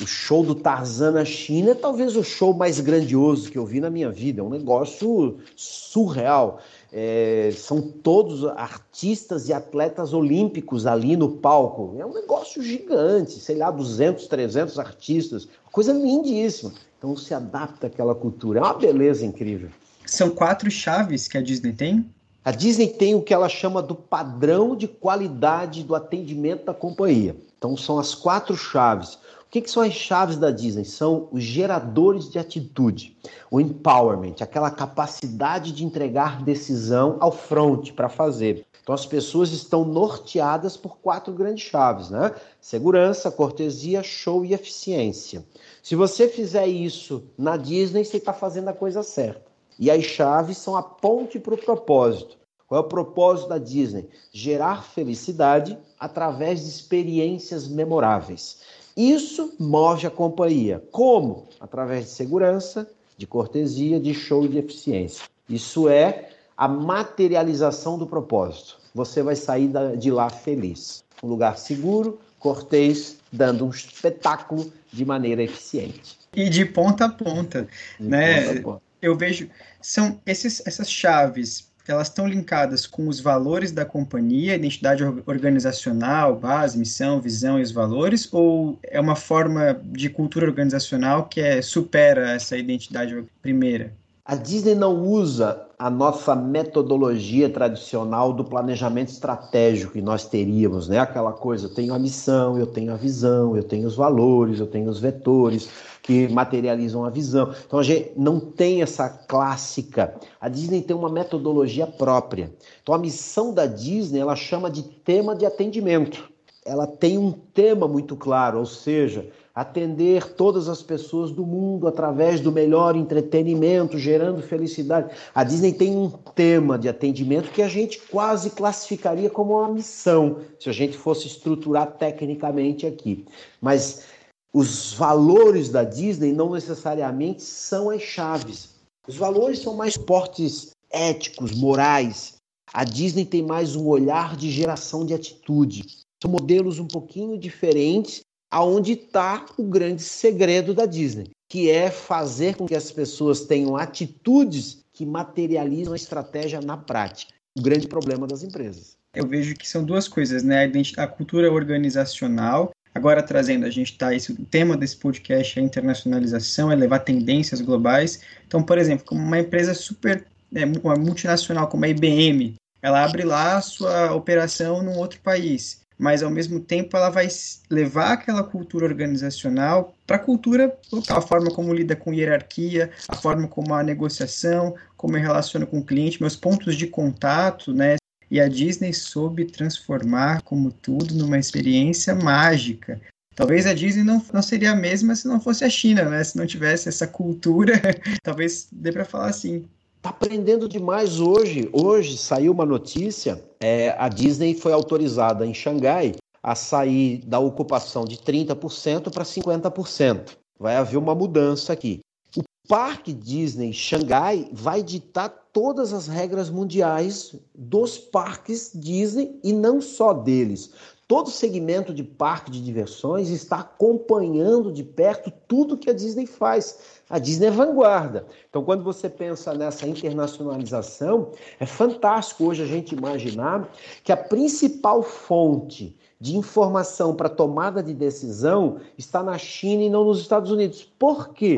O 0.02 0.06
show 0.06 0.44
do 0.44 0.54
Tarzan 0.54 1.12
na 1.12 1.24
China 1.24 1.72
é 1.72 1.74
talvez 1.74 2.18
o 2.18 2.24
show 2.24 2.54
mais 2.54 2.82
grandioso 2.82 3.50
que 3.50 3.58
eu 3.58 3.66
vi 3.66 3.80
na 3.80 3.90
minha 3.90 4.12
vida. 4.12 4.42
É 4.42 4.44
um 4.44 4.50
negócio 4.50 5.38
surreal. 5.56 6.60
É, 6.92 7.54
são 7.56 7.82
todos 7.82 8.46
artistas 8.46 9.48
e 9.48 9.54
atletas 9.54 10.12
olímpicos 10.12 10.86
ali 10.86 11.16
no 11.16 11.30
palco. 11.30 11.96
É 11.98 12.06
um 12.06 12.14
negócio 12.14 12.62
gigante, 12.62 13.40
sei 13.40 13.56
lá, 13.56 13.72
200, 13.72 14.28
300 14.28 14.80
artistas, 14.80 15.48
coisa 15.72 15.94
lindíssima. 15.94 16.74
Então 16.98 17.16
se 17.16 17.34
adapta 17.34 17.88
àquela 17.88 18.14
cultura, 18.14 18.60
é 18.60 18.64
uma 18.64 18.74
beleza 18.74 19.26
incrível. 19.26 19.70
São 20.06 20.30
quatro 20.30 20.70
chaves 20.70 21.28
que 21.28 21.38
a 21.38 21.42
Disney 21.42 21.72
tem? 21.72 22.06
A 22.44 22.52
Disney 22.52 22.88
tem 22.88 23.16
o 23.16 23.22
que 23.22 23.34
ela 23.34 23.48
chama 23.48 23.82
do 23.82 23.94
padrão 23.96 24.76
de 24.76 24.88
qualidade 24.88 25.84
do 25.84 25.96
atendimento 25.96 26.66
da 26.66 26.74
companhia. 26.74 27.36
Então 27.58 27.78
são 27.78 28.00
as 28.00 28.16
quatro 28.16 28.58
chaves. 28.58 29.20
O 29.50 29.52
que, 29.52 29.62
que, 29.62 29.72
são 29.72 29.82
as 29.82 29.94
chaves 29.94 30.38
da 30.38 30.52
Disney? 30.52 30.86
São 30.86 31.28
os 31.32 31.42
geradores 31.42 32.30
de 32.30 32.38
atitude, 32.38 33.18
o 33.50 33.60
empowerment, 33.60 34.36
aquela 34.42 34.70
capacidade 34.70 35.72
de 35.72 35.84
entregar 35.84 36.44
decisão 36.44 37.18
ao 37.20 37.32
front 37.32 37.94
para 37.94 38.08
fazer. 38.08 38.64
Então 38.84 38.94
as 38.94 39.08
pessoas 39.08 39.52
estão 39.52 39.84
norteadas 39.84 40.78
por 40.78 41.00
quatro 41.00 41.34
grandes 41.34 41.64
chaves, 41.64 42.12
né? 42.12 42.32
Segurança, 42.62 43.32
cortesia, 43.32 44.04
show 44.04 44.46
e 44.46 44.54
eficiência. 44.54 45.44
Se 45.82 45.96
você 45.96 46.28
fizer 46.28 46.68
isso 46.68 47.24
na 47.36 47.58
Disney, 47.58 48.06
você 48.06 48.18
está 48.18 48.34
fazendo 48.34 48.68
a 48.68 48.74
coisa 48.74 49.02
certa. 49.02 49.50
E 49.80 49.90
as 49.90 50.04
chaves 50.04 50.60
são 50.60 50.76
a 50.76 50.84
ponte 50.84 51.40
para 51.40 51.56
o 51.56 51.58
propósito. 51.58 52.38
Qual 52.68 52.80
é 52.80 52.86
o 52.86 52.88
propósito 52.88 53.50
da 53.50 53.58
Disney? 53.58 54.08
Gerar 54.32 54.84
felicidade 54.84 55.76
através 56.00 56.62
de 56.62 56.70
experiências 56.70 57.68
memoráveis. 57.68 58.60
Isso 59.00 59.56
move 59.58 60.06
a 60.06 60.10
companhia. 60.10 60.84
Como? 60.92 61.48
Através 61.58 62.04
de 62.04 62.12
segurança, 62.12 62.92
de 63.18 63.26
cortesia, 63.26 63.98
de 63.98 64.14
show 64.14 64.44
e 64.44 64.50
de 64.50 64.58
eficiência. 64.58 65.24
Isso 65.48 65.88
é 65.88 66.32
a 66.58 66.68
materialização 66.68 67.98
do 67.98 68.06
propósito. 68.06 68.78
Você 68.94 69.24
vai 69.24 69.38
sair 69.38 69.72
de 69.98 70.12
lá 70.12 70.30
feliz. 70.30 71.02
Um 71.24 71.30
lugar 71.30 71.58
seguro, 71.58 72.20
cortês, 72.40 73.20
dando 73.32 73.66
um 73.66 73.70
espetáculo 73.70 74.70
de 74.92 75.06
maneira 75.06 75.42
eficiente. 75.42 76.20
E 76.36 76.50
de 76.50 76.66
ponta 76.66 77.06
a 77.06 77.10
ponta, 77.10 77.70
de 77.98 78.06
né? 78.06 78.42
Ponta 78.42 78.60
a 78.60 78.64
ponta. 78.64 78.82
Eu 79.02 79.16
vejo 79.16 79.50
são 79.82 80.20
esses, 80.26 80.62
essas 80.68 80.92
chaves 80.92 81.69
elas 81.88 82.08
estão 82.08 82.28
linkadas 82.28 82.86
com 82.86 83.08
os 83.08 83.20
valores 83.20 83.72
da 83.72 83.86
companhia, 83.86 84.56
identidade 84.56 85.04
organizacional, 85.26 86.36
base, 86.36 86.78
missão, 86.78 87.22
visão 87.22 87.60
e 87.60 87.62
os 87.62 87.72
valores, 87.72 88.28
ou 88.32 88.80
é 88.84 89.00
uma 89.00 89.16
forma 89.16 89.80
de 89.86 90.10
cultura 90.10 90.46
organizacional 90.46 91.28
que 91.28 91.42
é, 91.42 91.62
supera 91.62 92.32
essa 92.32 92.58
identidade 92.58 93.24
primeira? 93.42 93.94
A 94.26 94.36
Disney 94.36 94.76
não 94.76 95.02
usa 95.02 95.69
a 95.80 95.90
nossa 95.90 96.36
metodologia 96.36 97.50
tradicional 97.50 98.34
do 98.34 98.44
planejamento 98.44 99.08
estratégico 99.08 99.94
que 99.94 100.02
nós 100.02 100.26
teríamos, 100.26 100.90
né? 100.90 101.00
Aquela 101.00 101.32
coisa, 101.32 101.68
eu 101.68 101.74
tenho 101.74 101.94
a 101.94 102.00
missão, 102.00 102.60
eu 102.60 102.68
tenho 102.68 102.92
a 102.92 102.98
visão, 102.98 103.56
eu 103.56 103.64
tenho 103.64 103.88
os 103.88 103.96
valores, 103.96 104.60
eu 104.60 104.68
tenho 104.68 104.90
os 104.90 105.00
vetores 105.00 105.70
que 106.04 106.28
materializam 106.28 107.06
a 107.06 107.10
visão. 107.10 107.54
Então 107.66 107.80
a 107.80 107.84
gente 107.84 108.12
não 108.18 108.42
tem 108.42 108.82
essa 108.82 109.08
clássica. 109.08 110.14
A 110.42 110.50
Disney 110.50 110.82
tem 110.82 110.94
uma 110.94 111.10
metodologia 111.10 111.88
própria. 111.88 112.54
Então 112.84 112.94
a 112.94 112.98
missão 113.00 113.54
da 113.54 113.66
Disney, 113.66 114.20
ela 114.20 114.36
chama 114.36 114.70
de 114.70 114.84
tema 114.84 115.34
de 115.34 115.46
atendimento 115.46 116.30
ela 116.66 116.86
tem 116.86 117.18
um 117.18 117.32
tema 117.32 117.88
muito 117.88 118.16
claro, 118.16 118.60
ou 118.60 118.66
seja, 118.66 119.28
atender 119.54 120.34
todas 120.34 120.70
as 120.70 120.82
pessoas 120.82 121.32
do 121.32 121.46
mundo 121.46 121.88
através 121.88 122.40
do 122.40 122.52
melhor 122.52 122.96
entretenimento, 122.96 123.98
gerando 123.98 124.42
felicidade. 124.42 125.14
A 125.34 125.44
Disney 125.44 125.74
tem 125.74 125.96
um 125.96 126.10
tema 126.10 126.78
de 126.78 126.88
atendimento 126.88 127.52
que 127.52 127.62
a 127.62 127.68
gente 127.68 128.00
quase 128.10 128.52
classificaria 128.52 129.30
como 129.30 129.58
uma 129.58 129.68
missão, 129.68 130.38
se 130.60 130.70
a 130.70 130.74
gente 130.74 130.98
fosse 130.98 131.28
estruturar 131.28 131.98
tecnicamente 131.98 132.86
aqui. 132.86 133.26
Mas 133.62 134.06
os 134.54 134.94
valores 134.94 135.70
da 135.70 135.84
Disney 135.84 136.34
não 136.34 136.52
necessariamente 136.52 137.44
são 137.44 137.90
as 137.90 138.02
chaves. 138.02 138.70
Os 139.08 139.16
valores 139.16 139.60
são 139.60 139.76
mais 139.76 139.96
fortes 139.96 140.72
éticos, 140.92 141.52
morais. 141.52 142.36
A 142.74 142.84
Disney 142.84 143.26
tem 143.26 143.44
mais 143.44 143.76
um 143.76 143.88
olhar 143.88 144.36
de 144.36 144.50
geração 144.50 145.06
de 145.06 145.14
atitude. 145.14 145.84
São 146.22 146.32
modelos 146.32 146.80
um 146.80 146.88
pouquinho 146.88 147.38
diferentes, 147.38 148.22
aonde 148.52 148.94
está 148.94 149.46
o 149.58 149.64
grande 149.64 150.02
segredo 150.02 150.74
da 150.74 150.86
Disney, 150.86 151.30
que 151.48 151.70
é 151.70 151.90
fazer 151.90 152.56
com 152.56 152.66
que 152.66 152.76
as 152.76 152.92
pessoas 152.92 153.42
tenham 153.42 153.76
atitudes 153.76 154.84
que 154.94 155.06
materializam 155.06 155.94
a 155.94 155.96
estratégia 155.96 156.62
na 156.62 156.78
prática. 156.78 157.34
O 157.58 157.62
grande 157.62 157.88
problema 157.88 158.28
das 158.28 158.44
empresas. 158.44 158.98
Eu 159.14 159.28
vejo 159.28 159.56
que 159.56 159.68
são 159.68 159.84
duas 159.84 160.08
coisas, 160.08 160.44
né? 160.44 160.72
A, 160.98 161.08
cultura 161.08 161.52
organizacional 161.52 162.72
Agora 162.94 163.22
trazendo, 163.22 163.66
a 163.66 163.70
gente 163.70 163.92
está, 163.92 164.10
o 164.10 164.46
tema 164.46 164.76
desse 164.76 164.98
podcast 164.98 165.60
é 165.60 165.62
internacionalização, 165.62 166.72
é 166.72 166.76
levar 166.76 167.00
tendências 167.00 167.62
globais. 167.62 168.22
Então, 168.48 168.64
por 168.64 168.78
exemplo, 168.78 169.06
como 169.06 169.22
uma 169.22 169.40
empresa 169.40 169.74
super, 169.74 170.26
é, 170.54 170.66
uma 170.66 170.96
multinacional 170.96 171.68
como 171.68 171.86
a 171.86 171.88
IBM, 171.88 172.56
ela 172.82 173.04
abre 173.04 173.24
lá 173.24 173.58
a 173.58 173.62
sua 173.62 174.14
operação 174.14 174.82
num 174.82 174.98
outro 174.98 175.20
país, 175.22 175.82
mas 176.00 176.24
ao 176.24 176.32
mesmo 176.32 176.62
tempo 176.62 176.96
ela 176.96 177.10
vai 177.10 177.28
levar 177.70 178.14
aquela 178.14 178.42
cultura 178.42 178.86
organizacional 178.86 179.94
para 180.08 180.16
a 180.16 180.20
cultura 180.20 180.74
local, 180.90 181.18
a 181.18 181.22
forma 181.22 181.52
como 181.52 181.74
lida 181.74 181.96
com 181.96 182.14
hierarquia, 182.14 182.90
a 183.10 183.16
forma 183.18 183.48
como 183.48 183.74
a 183.74 183.84
negociação, 183.84 184.76
como 184.96 185.18
eu 185.18 185.22
relaciono 185.22 185.68
com 185.68 185.80
o 185.80 185.86
cliente, 185.86 186.22
meus 186.22 186.38
pontos 186.38 186.76
de 186.76 186.88
contato, 186.88 187.74
né, 187.74 187.98
e 188.32 188.40
a 188.40 188.48
Disney 188.48 188.94
soube 188.94 189.46
transformar, 189.46 190.42
como 190.44 190.72
tudo, 190.72 191.16
numa 191.16 191.38
experiência 191.38 192.16
mágica. 192.16 193.02
Talvez 193.36 193.66
a 193.66 193.74
Disney 193.74 194.04
não, 194.04 194.24
não 194.34 194.42
seria 194.42 194.72
a 194.72 194.76
mesma 194.76 195.16
se 195.16 195.28
não 195.28 195.40
fosse 195.40 195.64
a 195.64 195.70
China, 195.70 196.06
né? 196.06 196.24
Se 196.24 196.38
não 196.38 196.46
tivesse 196.46 196.90
essa 196.90 197.08
cultura, 197.08 197.74
talvez 198.22 198.68
dê 198.72 198.92
para 198.92 199.06
falar 199.06 199.28
assim. 199.28 199.66
Tá 200.02 200.12
aprendendo 200.12 200.70
demais 200.70 201.20
hoje. 201.20 201.70
Hoje 201.74 202.18
saiu 202.18 202.54
uma 202.54 202.66
notícia: 202.66 203.44
é, 203.60 203.96
a 203.98 204.08
Disney 204.08 204.54
foi 204.54 204.72
autorizada 204.72 205.46
em 205.46 205.54
Xangai 205.54 206.16
a 206.42 206.56
sair 206.56 207.18
da 207.26 207.40
ocupação 207.40 208.06
de 208.06 208.18
30% 208.18 209.12
para 209.12 209.26
50%. 209.26 210.38
Vai 210.58 210.78
haver 210.78 210.98
uma 210.98 211.14
mudança 211.14 211.74
aqui. 211.74 212.00
O 212.38 212.42
Parque 212.68 213.12
Disney 213.12 213.74
Xangai 213.74 214.50
vai 214.54 214.82
ditar 214.82 215.30
todas 215.52 215.92
as 215.92 216.08
regras 216.08 216.50
mundiais 216.50 217.36
dos 217.54 217.98
parques 217.98 218.72
Disney 218.74 219.38
e 219.44 219.52
não 219.52 219.82
só 219.82 220.14
deles. 220.14 220.72
Todo 221.10 221.32
segmento 221.32 221.92
de 221.92 222.04
parque 222.04 222.52
de 222.52 222.64
diversões 222.64 223.30
está 223.30 223.62
acompanhando 223.62 224.72
de 224.72 224.84
perto 224.84 225.34
tudo 225.48 225.76
que 225.76 225.90
a 225.90 225.94
Disney 225.94 226.28
faz. 226.28 227.02
A 227.10 227.18
Disney 227.18 227.48
é 227.48 227.50
vanguarda. 227.52 228.28
Então, 228.48 228.64
quando 228.64 228.84
você 228.84 229.10
pensa 229.10 229.56
nessa 229.56 229.88
internacionalização, 229.88 231.32
é 231.60 231.66
fantástico 231.66 232.46
hoje 232.46 232.62
a 232.62 232.68
gente 232.68 232.94
imaginar 232.94 233.68
que 234.04 234.12
a 234.12 234.18
principal 234.18 235.02
fonte 235.02 235.98
de 236.22 236.38
informação 236.38 237.16
para 237.16 237.28
tomada 237.28 237.82
de 237.82 237.96
decisão 237.96 238.78
está 238.96 239.24
na 239.24 239.40
China 239.40 239.82
e 239.82 239.90
não 239.90 240.06
nos 240.06 240.20
Estados 240.20 240.52
Unidos. 240.52 240.84
Por 241.00 241.30
quê? 241.30 241.58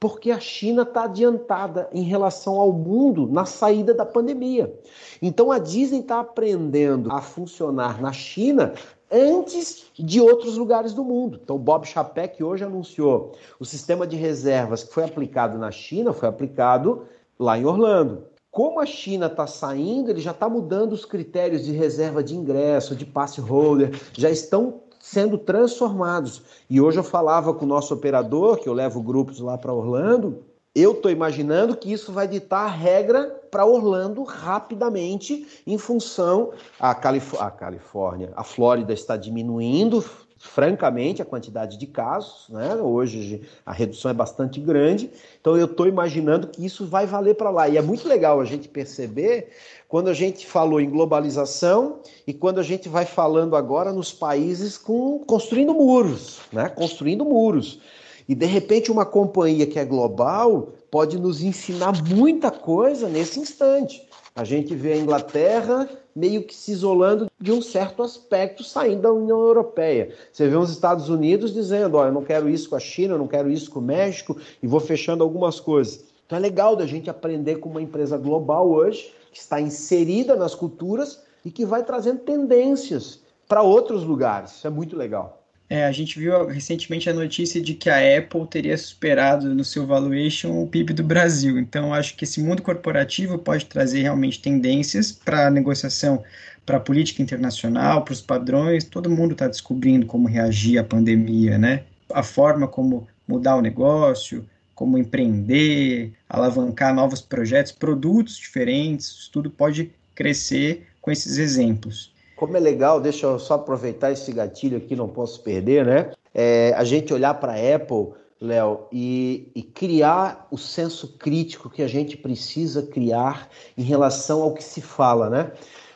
Porque 0.00 0.30
a 0.30 0.40
China 0.40 0.82
está 0.82 1.04
adiantada 1.04 1.90
em 1.92 2.02
relação 2.02 2.58
ao 2.58 2.72
mundo 2.72 3.28
na 3.30 3.44
saída 3.44 3.92
da 3.92 4.06
pandemia. 4.06 4.74
Então 5.20 5.52
a 5.52 5.58
Disney 5.58 6.00
está 6.00 6.20
aprendendo 6.20 7.12
a 7.12 7.20
funcionar 7.20 8.00
na 8.00 8.10
China 8.10 8.72
antes 9.12 9.84
de 9.98 10.18
outros 10.18 10.56
lugares 10.56 10.94
do 10.94 11.04
mundo. 11.04 11.38
Então 11.44 11.58
Bob 11.58 11.86
Chapek 11.86 12.42
hoje 12.42 12.64
anunciou 12.64 13.32
o 13.58 13.64
sistema 13.66 14.06
de 14.06 14.16
reservas 14.16 14.82
que 14.82 14.94
foi 14.94 15.04
aplicado 15.04 15.58
na 15.58 15.70
China 15.70 16.14
foi 16.14 16.30
aplicado 16.30 17.02
lá 17.38 17.58
em 17.58 17.66
Orlando. 17.66 18.24
Como 18.50 18.80
a 18.80 18.86
China 18.86 19.26
está 19.26 19.46
saindo, 19.46 20.10
ele 20.10 20.20
já 20.20 20.32
está 20.32 20.48
mudando 20.48 20.92
os 20.92 21.04
critérios 21.04 21.64
de 21.64 21.72
reserva 21.72 22.24
de 22.24 22.34
ingresso, 22.34 22.96
de 22.96 23.04
passe 23.04 23.40
holder, 23.40 23.92
já 24.12 24.30
estão 24.30 24.80
sendo 25.00 25.38
transformados. 25.38 26.42
E 26.68 26.80
hoje 26.80 26.98
eu 26.98 27.02
falava 27.02 27.52
com 27.52 27.64
o 27.64 27.68
nosso 27.68 27.94
operador, 27.94 28.58
que 28.58 28.68
eu 28.68 28.74
levo 28.74 29.02
grupos 29.02 29.40
lá 29.40 29.58
para 29.58 29.72
Orlando, 29.72 30.44
eu 30.72 30.92
estou 30.92 31.10
imaginando 31.10 31.76
que 31.76 31.92
isso 31.92 32.12
vai 32.12 32.28
ditar 32.28 32.66
a 32.66 32.70
regra 32.70 33.24
para 33.50 33.64
Orlando 33.64 34.22
rapidamente, 34.22 35.62
em 35.66 35.76
função 35.76 36.52
a, 36.78 36.94
Calif 36.94 37.36
a 37.38 37.50
Califórnia, 37.50 38.32
a 38.36 38.44
Flórida 38.44 38.92
está 38.92 39.16
diminuindo 39.16 40.04
francamente 40.42 41.20
a 41.20 41.24
quantidade 41.24 41.76
de 41.76 41.86
casos, 41.86 42.48
né? 42.48 42.74
Hoje 42.76 43.42
a 43.64 43.72
redução 43.72 44.10
é 44.10 44.14
bastante 44.14 44.58
grande, 44.58 45.10
então 45.38 45.54
eu 45.54 45.66
estou 45.66 45.86
imaginando 45.86 46.48
que 46.48 46.64
isso 46.64 46.86
vai 46.86 47.06
valer 47.06 47.34
para 47.34 47.50
lá. 47.50 47.68
E 47.68 47.76
é 47.76 47.82
muito 47.82 48.08
legal 48.08 48.40
a 48.40 48.44
gente 48.46 48.66
perceber 48.66 49.50
quando 49.86 50.08
a 50.08 50.14
gente 50.14 50.46
falou 50.46 50.80
em 50.80 50.88
globalização 50.88 52.00
e 52.26 52.32
quando 52.32 52.58
a 52.58 52.62
gente 52.62 52.88
vai 52.88 53.04
falando 53.04 53.54
agora 53.54 53.92
nos 53.92 54.14
países 54.14 54.78
com 54.78 55.18
construindo 55.26 55.74
muros, 55.74 56.40
né? 56.50 56.70
Construindo 56.70 57.22
muros. 57.22 57.78
E 58.26 58.34
de 58.34 58.46
repente 58.46 58.90
uma 58.90 59.04
companhia 59.04 59.66
que 59.66 59.78
é 59.78 59.84
global 59.84 60.70
pode 60.90 61.18
nos 61.18 61.42
ensinar 61.42 62.02
muita 62.02 62.50
coisa 62.50 63.10
nesse 63.10 63.38
instante. 63.38 64.08
A 64.34 64.42
gente 64.42 64.74
vê 64.74 64.94
a 64.94 64.96
Inglaterra 64.96 65.86
meio 66.14 66.42
que 66.42 66.54
se 66.54 66.72
isolando 66.72 67.30
de 67.38 67.52
um 67.52 67.62
certo 67.62 68.02
aspecto, 68.02 68.62
saindo 68.62 69.02
da 69.02 69.12
União 69.12 69.38
Europeia. 69.40 70.14
Você 70.32 70.48
vê 70.48 70.56
os 70.56 70.70
Estados 70.70 71.08
Unidos 71.08 71.52
dizendo: 71.52 71.96
Olha, 71.96 72.08
eu 72.08 72.14
não 72.14 72.24
quero 72.24 72.48
isso 72.48 72.68
com 72.68 72.76
a 72.76 72.80
China, 72.80 73.14
eu 73.14 73.18
não 73.18 73.28
quero 73.28 73.50
isso 73.50 73.70
com 73.70 73.78
o 73.78 73.82
México, 73.82 74.36
e 74.62 74.66
vou 74.66 74.80
fechando 74.80 75.22
algumas 75.22 75.60
coisas. 75.60 76.04
Então 76.26 76.38
é 76.38 76.40
legal 76.40 76.76
da 76.76 76.86
gente 76.86 77.10
aprender 77.10 77.56
com 77.56 77.68
uma 77.68 77.82
empresa 77.82 78.16
global 78.16 78.70
hoje, 78.70 79.12
que 79.32 79.38
está 79.40 79.60
inserida 79.60 80.36
nas 80.36 80.54
culturas 80.54 81.22
e 81.44 81.50
que 81.50 81.64
vai 81.64 81.82
trazendo 81.82 82.20
tendências 82.20 83.20
para 83.48 83.62
outros 83.62 84.04
lugares. 84.04 84.52
Isso 84.52 84.66
é 84.66 84.70
muito 84.70 84.96
legal. 84.96 85.39
É, 85.72 85.84
a 85.84 85.92
gente 85.92 86.18
viu 86.18 86.48
recentemente 86.48 87.08
a 87.08 87.14
notícia 87.14 87.60
de 87.60 87.74
que 87.74 87.88
a 87.88 88.18
Apple 88.18 88.44
teria 88.48 88.76
superado 88.76 89.54
no 89.54 89.64
seu 89.64 89.86
valuation 89.86 90.60
o 90.60 90.66
PIB 90.66 90.92
do 90.92 91.04
Brasil. 91.04 91.60
Então, 91.60 91.94
acho 91.94 92.16
que 92.16 92.24
esse 92.24 92.42
mundo 92.42 92.60
corporativo 92.60 93.38
pode 93.38 93.66
trazer 93.66 94.02
realmente 94.02 94.42
tendências 94.42 95.12
para 95.12 95.46
a 95.46 95.50
negociação, 95.50 96.24
para 96.66 96.78
a 96.78 96.80
política 96.80 97.22
internacional, 97.22 98.02
para 98.02 98.12
os 98.12 98.20
padrões. 98.20 98.82
Todo 98.82 99.08
mundo 99.08 99.30
está 99.30 99.46
descobrindo 99.46 100.06
como 100.06 100.26
reagir 100.26 100.76
à 100.76 100.82
pandemia, 100.82 101.56
né? 101.56 101.84
A 102.12 102.24
forma 102.24 102.66
como 102.66 103.06
mudar 103.28 103.54
o 103.54 103.62
negócio, 103.62 104.44
como 104.74 104.98
empreender, 104.98 106.12
alavancar 106.28 106.92
novos 106.92 107.20
projetos, 107.20 107.70
produtos 107.70 108.36
diferentes, 108.36 109.28
tudo 109.28 109.48
pode 109.48 109.92
crescer 110.16 110.88
com 111.00 111.12
esses 111.12 111.38
exemplos. 111.38 112.12
Como 112.40 112.56
é 112.56 112.60
legal, 112.60 113.02
deixa 113.02 113.26
eu 113.26 113.38
só 113.38 113.52
aproveitar 113.52 114.12
esse 114.12 114.32
gatilho 114.32 114.78
aqui, 114.78 114.96
não 114.96 115.10
posso 115.10 115.42
perder, 115.42 115.84
né? 115.84 116.10
É, 116.32 116.72
a 116.74 116.82
gente 116.84 117.12
olhar 117.12 117.34
para 117.34 117.52
a 117.52 117.76
Apple, 117.76 118.14
Léo, 118.40 118.86
e, 118.90 119.52
e, 119.54 119.62
criar 119.62 120.48
o 120.50 120.56
senso 120.56 121.18
crítico 121.18 121.68
que 121.68 121.82
a 121.82 121.86
gente 121.86 122.16
precisa 122.16 122.82
criar 122.82 123.50
em 123.76 123.82
relação 123.82 124.40
ao 124.40 124.54
que 124.54 124.64
se 124.64 124.80
fala, 124.80 125.28
né? 125.28 125.52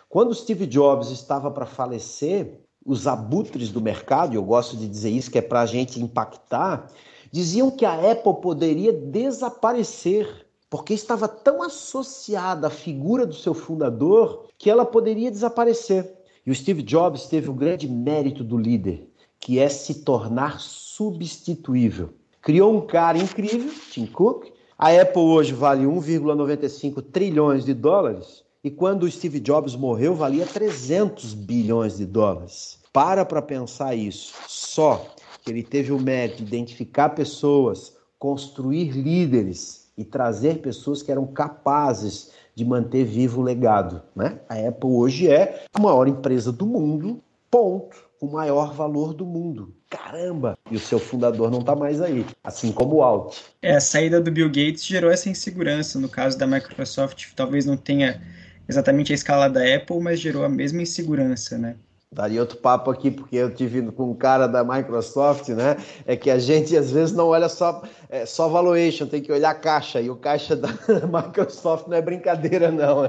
Quando 0.07 0.35
Steve 0.35 0.67
Jobs 0.67 1.09
estava 1.09 1.51
para 1.51 1.65
falecer, 1.65 2.61
os 2.85 3.07
abutres 3.07 3.71
do 3.71 3.81
mercado, 3.81 4.35
eu 4.35 4.45
gosto 4.45 4.77
de 4.77 4.87
dizer 4.87 5.09
isso, 5.09 5.31
que 5.31 5.39
é 5.39 5.43
para 5.43 5.63
a 5.63 5.67
gente 5.67 5.99
impactar, 5.99 6.89
diziam 7.33 7.71
que 7.71 7.87
a 7.87 7.95
Apple 7.95 8.35
poderia 8.43 8.93
desaparecer 8.93 10.45
porque 10.69 10.93
estava 10.93 11.27
tão 11.27 11.63
associada 11.63 12.67
à 12.67 12.71
figura 12.71 13.25
do 13.25 13.33
seu 13.33 13.55
fundador 13.55 14.47
que 14.59 14.69
ela 14.69 14.85
poderia 14.85 15.31
desaparecer. 15.31 16.23
E 16.47 16.51
o 16.51 16.55
Steve 16.55 16.83
Jobs 16.83 17.27
teve 17.27 17.49
o 17.49 17.55
grande 17.55 17.89
mérito 17.89 18.45
do 18.45 18.59
líder, 18.59 19.09
que 19.41 19.59
é 19.59 19.69
se 19.69 20.03
tornar 20.03 20.61
substituível. 20.61 22.11
Criou 22.43 22.77
um 22.77 22.87
cara 22.87 23.17
incrível, 23.17 23.73
Tim 23.91 24.07
Cook. 24.07 24.53
A 24.77 24.91
Apple 24.91 25.23
hoje 25.23 25.55
vale 25.55 25.85
1,95 25.85 27.03
trilhões 27.03 27.65
de 27.65 27.73
dólares 27.73 28.45
e 28.63 28.71
quando 28.71 29.05
o 29.05 29.11
Steve 29.11 29.41
Jobs 29.41 29.77
morreu 29.77 30.15
valia 30.15 30.47
300 30.47 31.35
bilhões 31.35 31.99
de 31.99 32.07
dólares. 32.07 32.79
Para 32.93 33.25
para 33.25 33.43
pensar 33.43 33.95
isso. 33.95 34.35
Só 34.47 35.07
que 35.43 35.51
ele 35.51 35.63
teve 35.63 35.93
o 35.93 36.01
mérito 36.01 36.43
de 36.43 36.45
identificar 36.45 37.11
pessoas, 37.11 37.97
construir 38.19 38.91
líderes 38.91 39.91
e 39.97 40.05
trazer 40.05 40.61
pessoas 40.61 41.03
que 41.03 41.13
eram 41.13 41.27
capazes 41.27 42.31
de 42.55 42.64
manter 42.64 43.05
vivo 43.05 43.40
o 43.40 43.45
legado. 43.45 44.03
Né? 44.14 44.38
A 44.49 44.55
Apple 44.55 44.90
hoje 44.90 45.29
é 45.29 45.64
a 45.73 45.79
maior 45.79 46.07
empresa 46.09 46.53
do 46.53 46.67
mundo 46.67 47.21
Ponto. 47.55 47.97
O 48.21 48.27
maior 48.27 48.75
valor 48.75 49.14
do 49.14 49.25
mundo. 49.25 49.73
Caramba! 49.88 50.59
E 50.69 50.75
o 50.75 50.81
seu 50.81 50.99
fundador 50.99 51.53
não 51.53 51.61
está 51.61 51.77
mais 51.77 52.01
aí, 52.01 52.27
assim 52.43 52.73
como 52.73 52.97
o 52.97 53.03
Alt. 53.05 53.37
É, 53.62 53.77
a 53.77 53.81
saída 53.81 54.21
do 54.21 54.29
Bill 54.29 54.49
Gates 54.49 54.85
gerou 54.85 55.09
essa 55.09 55.29
insegurança. 55.29 56.01
No 56.01 56.09
caso 56.09 56.37
da 56.37 56.49
Microsoft, 56.49 57.29
talvez 57.37 57.64
não 57.64 57.77
tenha 57.77 58.21
exatamente 58.69 59.12
a 59.12 59.14
escala 59.14 59.49
da 59.49 59.61
Apple, 59.73 60.01
mas 60.01 60.19
gerou 60.19 60.43
a 60.43 60.49
mesma 60.49 60.83
insegurança, 60.83 61.57
né? 61.57 61.77
Daria 62.14 62.40
outro 62.40 62.57
papo 62.59 62.92
aqui, 62.92 63.11
porque 63.11 63.35
eu 63.35 63.53
tive 63.53 63.83
com 63.90 64.12
um 64.12 64.14
cara 64.14 64.46
da 64.46 64.62
Microsoft, 64.62 65.48
né? 65.48 65.77
É 66.07 66.16
que 66.16 66.31
a 66.31 66.38
gente 66.38 66.77
às 66.77 66.92
vezes 66.92 67.12
não 67.12 67.27
olha 67.27 67.48
só, 67.48 67.83
é, 68.09 68.24
só 68.24 68.48
valuation, 68.48 69.07
tem 69.07 69.20
que 69.20 69.33
olhar 69.33 69.50
a 69.50 69.55
caixa. 69.55 70.00
E 70.00 70.09
o 70.09 70.14
caixa 70.14 70.55
da 70.55 70.68
Microsoft 71.12 71.88
não 71.88 71.96
é 71.96 72.00
brincadeira, 72.00 72.70
não. 72.70 73.05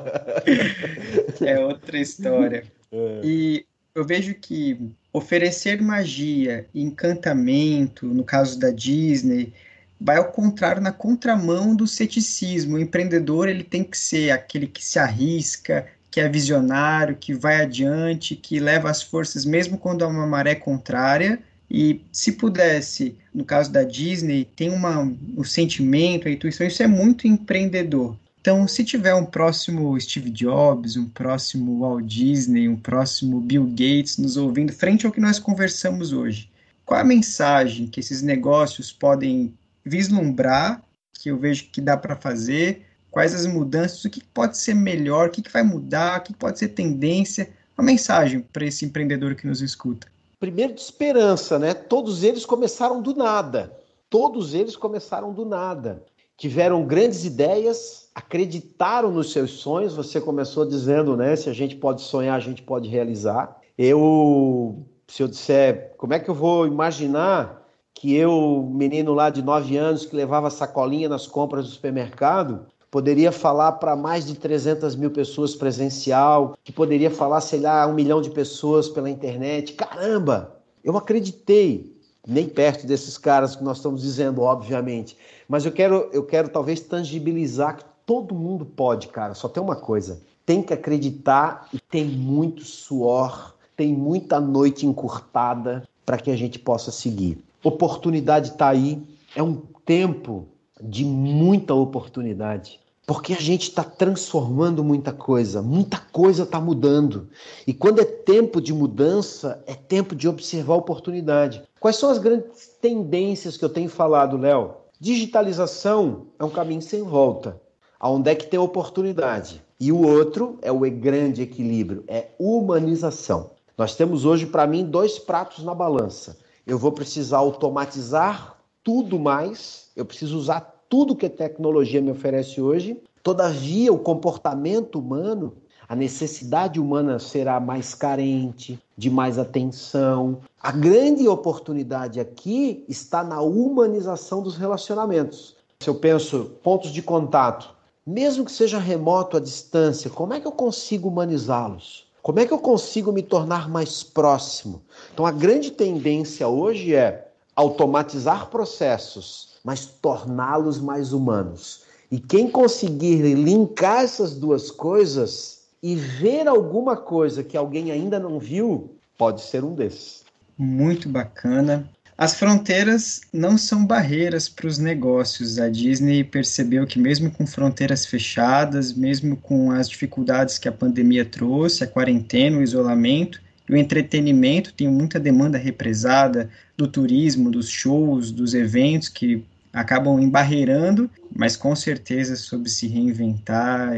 É 1.41 1.59
outra 1.63 1.97
história. 1.97 2.63
É. 2.91 3.19
E 3.25 3.65
eu 3.93 4.05
vejo 4.05 4.33
que 4.35 4.79
oferecer 5.11 5.81
magia 5.81 6.65
e 6.73 6.81
encantamento, 6.81 8.05
no 8.05 8.23
caso 8.23 8.57
da 8.57 8.69
Disney, 8.69 9.51
vai 9.99 10.17
ao 10.17 10.31
contrário, 10.31 10.81
na 10.81 10.91
contramão 10.91 11.75
do 11.75 11.87
ceticismo. 11.87 12.75
O 12.75 12.79
empreendedor 12.79 13.49
ele 13.49 13.63
tem 13.63 13.83
que 13.83 13.97
ser 13.97 14.31
aquele 14.31 14.67
que 14.67 14.85
se 14.85 14.99
arrisca, 14.99 15.87
que 16.15 16.21
é 16.21 16.29
visionário, 16.29 17.17
que 17.17 17.33
vai 17.33 17.61
adiante, 17.61 18.37
que 18.37 18.57
leva 18.57 18.89
as 18.89 19.03
forças 19.03 19.43
mesmo 19.43 19.77
quando 19.77 20.05
há 20.05 20.07
uma 20.07 20.25
maré 20.25 20.55
contrária. 20.55 21.41
E 21.69 22.05
se 22.09 22.31
pudesse, 22.31 23.17
no 23.33 23.43
caso 23.43 23.69
da 23.69 23.83
Disney, 23.83 24.45
tem 24.55 24.69
uma, 24.69 25.13
o 25.35 25.43
sentimento, 25.43 26.29
a 26.29 26.31
intuição, 26.31 26.65
isso 26.65 26.81
é 26.81 26.87
muito 26.87 27.27
empreendedor. 27.27 28.15
Então, 28.39 28.65
se 28.65 28.85
tiver 28.85 29.13
um 29.13 29.25
próximo 29.25 29.99
Steve 29.99 30.29
Jobs, 30.29 30.95
um 30.95 31.09
próximo 31.09 31.81
Walt 31.81 32.05
Disney, 32.05 32.69
um 32.69 32.77
próximo 32.77 33.41
Bill 33.41 33.65
Gates 33.65 34.17
nos 34.17 34.37
ouvindo, 34.37 34.71
frente 34.71 35.05
ao 35.05 35.11
que 35.11 35.19
nós 35.19 35.37
conversamos 35.37 36.13
hoje, 36.13 36.49
qual 36.85 37.01
a 37.01 37.03
mensagem 37.03 37.87
que 37.87 37.99
esses 37.99 38.21
negócios 38.21 38.89
podem 38.89 39.53
vislumbrar, 39.83 40.81
que 41.21 41.29
eu 41.29 41.37
vejo 41.37 41.65
que 41.73 41.81
dá 41.81 41.97
para 41.97 42.15
fazer, 42.15 42.85
quais 43.15 43.33
as 43.33 43.45
mudanças, 43.45 44.03
o 44.03 44.09
que 44.09 44.21
pode 44.21 44.57
ser 44.57 44.73
melhor, 44.73 45.29
o 45.29 45.31
que 45.31 45.49
vai 45.49 45.63
mudar, 45.63 46.19
o 46.19 46.23
que 46.23 46.33
pode 46.33 46.59
ser 46.59 46.67
tendência, 46.67 47.49
uma 47.77 47.85
mensagem 47.85 48.41
para 48.41 48.65
esse 48.65 48.83
empreendedor 48.83 49.35
que 49.35 49.47
nos 49.47 49.61
escuta. 49.61 50.05
Primeiro 50.37 50.73
de 50.73 50.81
esperança, 50.81 51.57
né? 51.57 51.73
Todos 51.73 52.23
eles 52.23 52.45
começaram 52.45 53.01
do 53.01 53.15
nada. 53.15 53.71
Todos 54.09 54.53
eles 54.53 54.75
começaram 54.75 55.31
do 55.31 55.45
nada. 55.45 56.03
Tiveram 56.35 56.85
grandes 56.85 57.23
ideias, 57.23 58.09
acreditaram 58.13 59.09
nos 59.11 59.31
seus 59.31 59.51
sonhos. 59.51 59.95
Você 59.95 60.19
começou 60.19 60.65
dizendo, 60.65 61.15
né? 61.15 61.37
Se 61.37 61.49
a 61.49 61.53
gente 61.53 61.77
pode 61.77 62.01
sonhar, 62.01 62.35
a 62.35 62.41
gente 62.41 62.63
pode 62.63 62.89
realizar. 62.89 63.61
Eu, 63.77 64.85
se 65.07 65.23
eu 65.23 65.29
disser, 65.29 65.93
como 65.95 66.13
é 66.13 66.19
que 66.19 66.29
eu 66.29 66.35
vou 66.35 66.67
imaginar 66.67 67.65
que 67.93 68.13
eu, 68.13 68.69
menino 68.69 69.13
lá 69.13 69.29
de 69.29 69.41
9 69.41 69.77
anos 69.77 70.05
que 70.05 70.13
levava 70.13 70.49
sacolinha 70.49 71.07
nas 71.07 71.25
compras 71.25 71.63
do 71.63 71.71
supermercado, 71.71 72.67
poderia 72.95 73.29
falar 73.29 73.73
para 73.73 73.93
mais 73.93 74.25
de 74.25 74.35
300 74.35 74.95
mil 74.95 75.11
pessoas 75.11 75.53
presencial, 75.53 76.57
que 76.63 76.71
poderia 76.71 77.11
falar, 77.11 77.41
sei 77.41 77.59
lá, 77.59 77.85
um 77.85 77.93
milhão 77.93 78.21
de 78.21 78.29
pessoas 78.29 78.87
pela 78.87 79.09
internet. 79.09 79.73
Caramba! 79.73 80.55
Eu 80.81 80.95
acreditei, 80.95 81.93
nem 82.25 82.47
perto 82.47 82.87
desses 82.87 83.17
caras 83.17 83.53
que 83.53 83.63
nós 83.65 83.77
estamos 83.77 84.01
dizendo, 84.01 84.41
obviamente. 84.41 85.17
Mas 85.45 85.65
eu 85.65 85.73
quero, 85.73 86.09
eu 86.13 86.23
quero 86.23 86.47
talvez 86.47 86.79
tangibilizar 86.79 87.75
que 87.75 87.83
todo 88.05 88.33
mundo 88.33 88.65
pode, 88.65 89.09
cara. 89.09 89.33
Só 89.33 89.49
tem 89.49 89.61
uma 89.61 89.75
coisa: 89.75 90.21
tem 90.45 90.63
que 90.63 90.73
acreditar 90.73 91.67
e 91.73 91.79
tem 91.79 92.05
muito 92.05 92.63
suor, 92.63 93.55
tem 93.75 93.93
muita 93.93 94.39
noite 94.39 94.85
encurtada 94.85 95.83
para 96.05 96.17
que 96.17 96.31
a 96.31 96.37
gente 96.37 96.57
possa 96.57 96.91
seguir 96.91 97.43
oportunidade 97.67 98.49
está 98.49 98.69
aí, 98.69 99.01
é 99.35 99.41
um 99.41 99.55
tempo 99.85 100.47
de 100.79 101.03
muita 101.03 101.73
oportunidade. 101.73 102.79
Porque 103.05 103.33
a 103.33 103.39
gente 103.39 103.69
está 103.69 103.83
transformando 103.83 104.83
muita 104.83 105.13
coisa, 105.13 105.61
muita 105.61 105.99
coisa 106.11 106.43
está 106.43 106.59
mudando. 106.59 107.29
E 107.67 107.73
quando 107.73 108.01
é 108.01 108.05
tempo 108.05 108.59
de 108.59 108.73
mudança, 108.73 109.63
é 109.67 109.75
tempo 109.75 110.15
de 110.15 110.27
observar 110.27 110.73
a 110.73 110.77
oportunidade. 110.77 111.61
Quais 111.79 111.97
são 111.97 112.09
as 112.09 112.17
grandes 112.17 112.67
tendências 112.81 113.57
que 113.57 113.63
eu 113.63 113.69
tenho 113.69 113.89
falado, 113.89 114.37
Léo? 114.37 114.73
Digitalização 114.99 116.27
é 116.39 116.43
um 116.43 116.49
caminho 116.49 116.81
sem 116.81 117.03
volta. 117.03 117.61
Aonde 117.99 118.31
é 118.31 118.35
que 118.35 118.47
tem 118.47 118.59
oportunidade? 118.59 119.61
E 119.79 119.91
o 119.91 120.01
outro 120.01 120.57
é 120.61 120.71
o 120.71 120.79
grande 120.79 121.41
equilíbrio, 121.41 122.03
é 122.07 122.29
humanização. 122.39 123.51
Nós 123.77 123.95
temos 123.95 124.25
hoje, 124.25 124.45
para 124.45 124.65
mim, 124.65 124.85
dois 124.85 125.19
pratos 125.19 125.63
na 125.63 125.75
balança 125.75 126.37
eu 126.65 126.79
vou 126.79 126.91
precisar 126.91 127.37
automatizar 127.37 128.57
tudo 128.83 129.19
mais, 129.19 129.89
eu 129.95 130.05
preciso 130.05 130.37
usar 130.37 130.74
tudo 130.95 131.13
que 131.13 131.25
a 131.25 131.29
tecnologia 131.29 132.01
me 132.01 132.09
oferece 132.09 132.61
hoje. 132.61 133.03
Todavia, 133.21 133.91
o 133.91 133.99
comportamento 133.99 134.97
humano, 134.97 135.51
a 135.89 135.93
necessidade 135.93 136.79
humana 136.79 137.19
será 137.19 137.59
mais 137.59 137.93
carente, 137.93 138.79
de 138.97 139.09
mais 139.09 139.37
atenção. 139.37 140.39
A 140.57 140.71
grande 140.71 141.27
oportunidade 141.27 142.17
aqui 142.17 142.85
está 142.87 143.25
na 143.25 143.41
humanização 143.41 144.41
dos 144.41 144.55
relacionamentos. 144.55 145.57
Se 145.81 145.89
eu 145.89 145.95
penso 145.95 146.51
pontos 146.63 146.91
de 146.91 147.01
contato, 147.01 147.75
mesmo 148.07 148.45
que 148.45 148.51
seja 148.53 148.79
remoto 148.79 149.35
à 149.35 149.41
distância, 149.41 150.09
como 150.09 150.33
é 150.33 150.39
que 150.39 150.47
eu 150.47 150.53
consigo 150.53 151.09
humanizá-los? 151.09 152.07
Como 152.21 152.39
é 152.39 152.45
que 152.45 152.53
eu 152.53 152.59
consigo 152.59 153.11
me 153.11 153.21
tornar 153.21 153.67
mais 153.67 154.01
próximo? 154.01 154.81
Então, 155.13 155.25
a 155.25 155.31
grande 155.31 155.71
tendência 155.71 156.47
hoje 156.47 156.95
é 156.95 157.27
automatizar 157.53 158.49
processos, 158.49 159.54
mas 159.65 159.87
torná-los 159.87 160.79
mais 160.79 161.11
humanos. 161.11 161.81
E 162.11 162.19
quem 162.19 162.47
conseguir 162.47 163.33
linkar 163.33 164.03
essas 164.03 164.35
duas 164.35 164.69
coisas 164.69 165.63
e 165.81 165.95
ver 165.95 166.47
alguma 166.47 166.95
coisa 166.95 167.43
que 167.43 167.57
alguém 167.57 167.91
ainda 167.91 168.19
não 168.19 168.39
viu, 168.39 168.91
pode 169.17 169.41
ser 169.41 169.63
um 169.63 169.73
desses. 169.73 170.23
Muito 170.55 171.09
bacana. 171.09 171.89
As 172.17 172.35
fronteiras 172.35 173.21
não 173.33 173.57
são 173.57 173.85
barreiras 173.85 174.47
para 174.47 174.67
os 174.67 174.77
negócios. 174.77 175.59
A 175.59 175.67
Disney 175.67 176.23
percebeu 176.23 176.85
que, 176.85 176.97
mesmo 176.97 177.29
com 177.31 177.45
fronteiras 177.45 178.05
fechadas, 178.05 178.93
mesmo 178.93 179.35
com 179.35 179.71
as 179.71 179.89
dificuldades 179.89 180.57
que 180.57 180.69
a 180.69 180.71
pandemia 180.71 181.25
trouxe, 181.25 181.83
a 181.83 181.87
quarentena, 181.87 182.59
o 182.59 182.63
isolamento, 182.63 183.41
o 183.69 183.75
entretenimento 183.75 184.73
tem 184.73 184.87
muita 184.87 185.19
demanda 185.19 185.57
represada 185.57 186.49
do 186.77 186.87
turismo, 186.87 187.49
dos 187.49 187.67
shows, 187.67 188.31
dos 188.31 188.53
eventos 188.53 189.09
que 189.09 189.43
acabam 189.75 190.17
embarreirando, 190.21 191.09
mas 191.35 191.57
com 191.57 191.75
certeza 191.75 192.37
sobre 192.37 192.69
se 192.69 192.87
reinventar. 192.87 193.91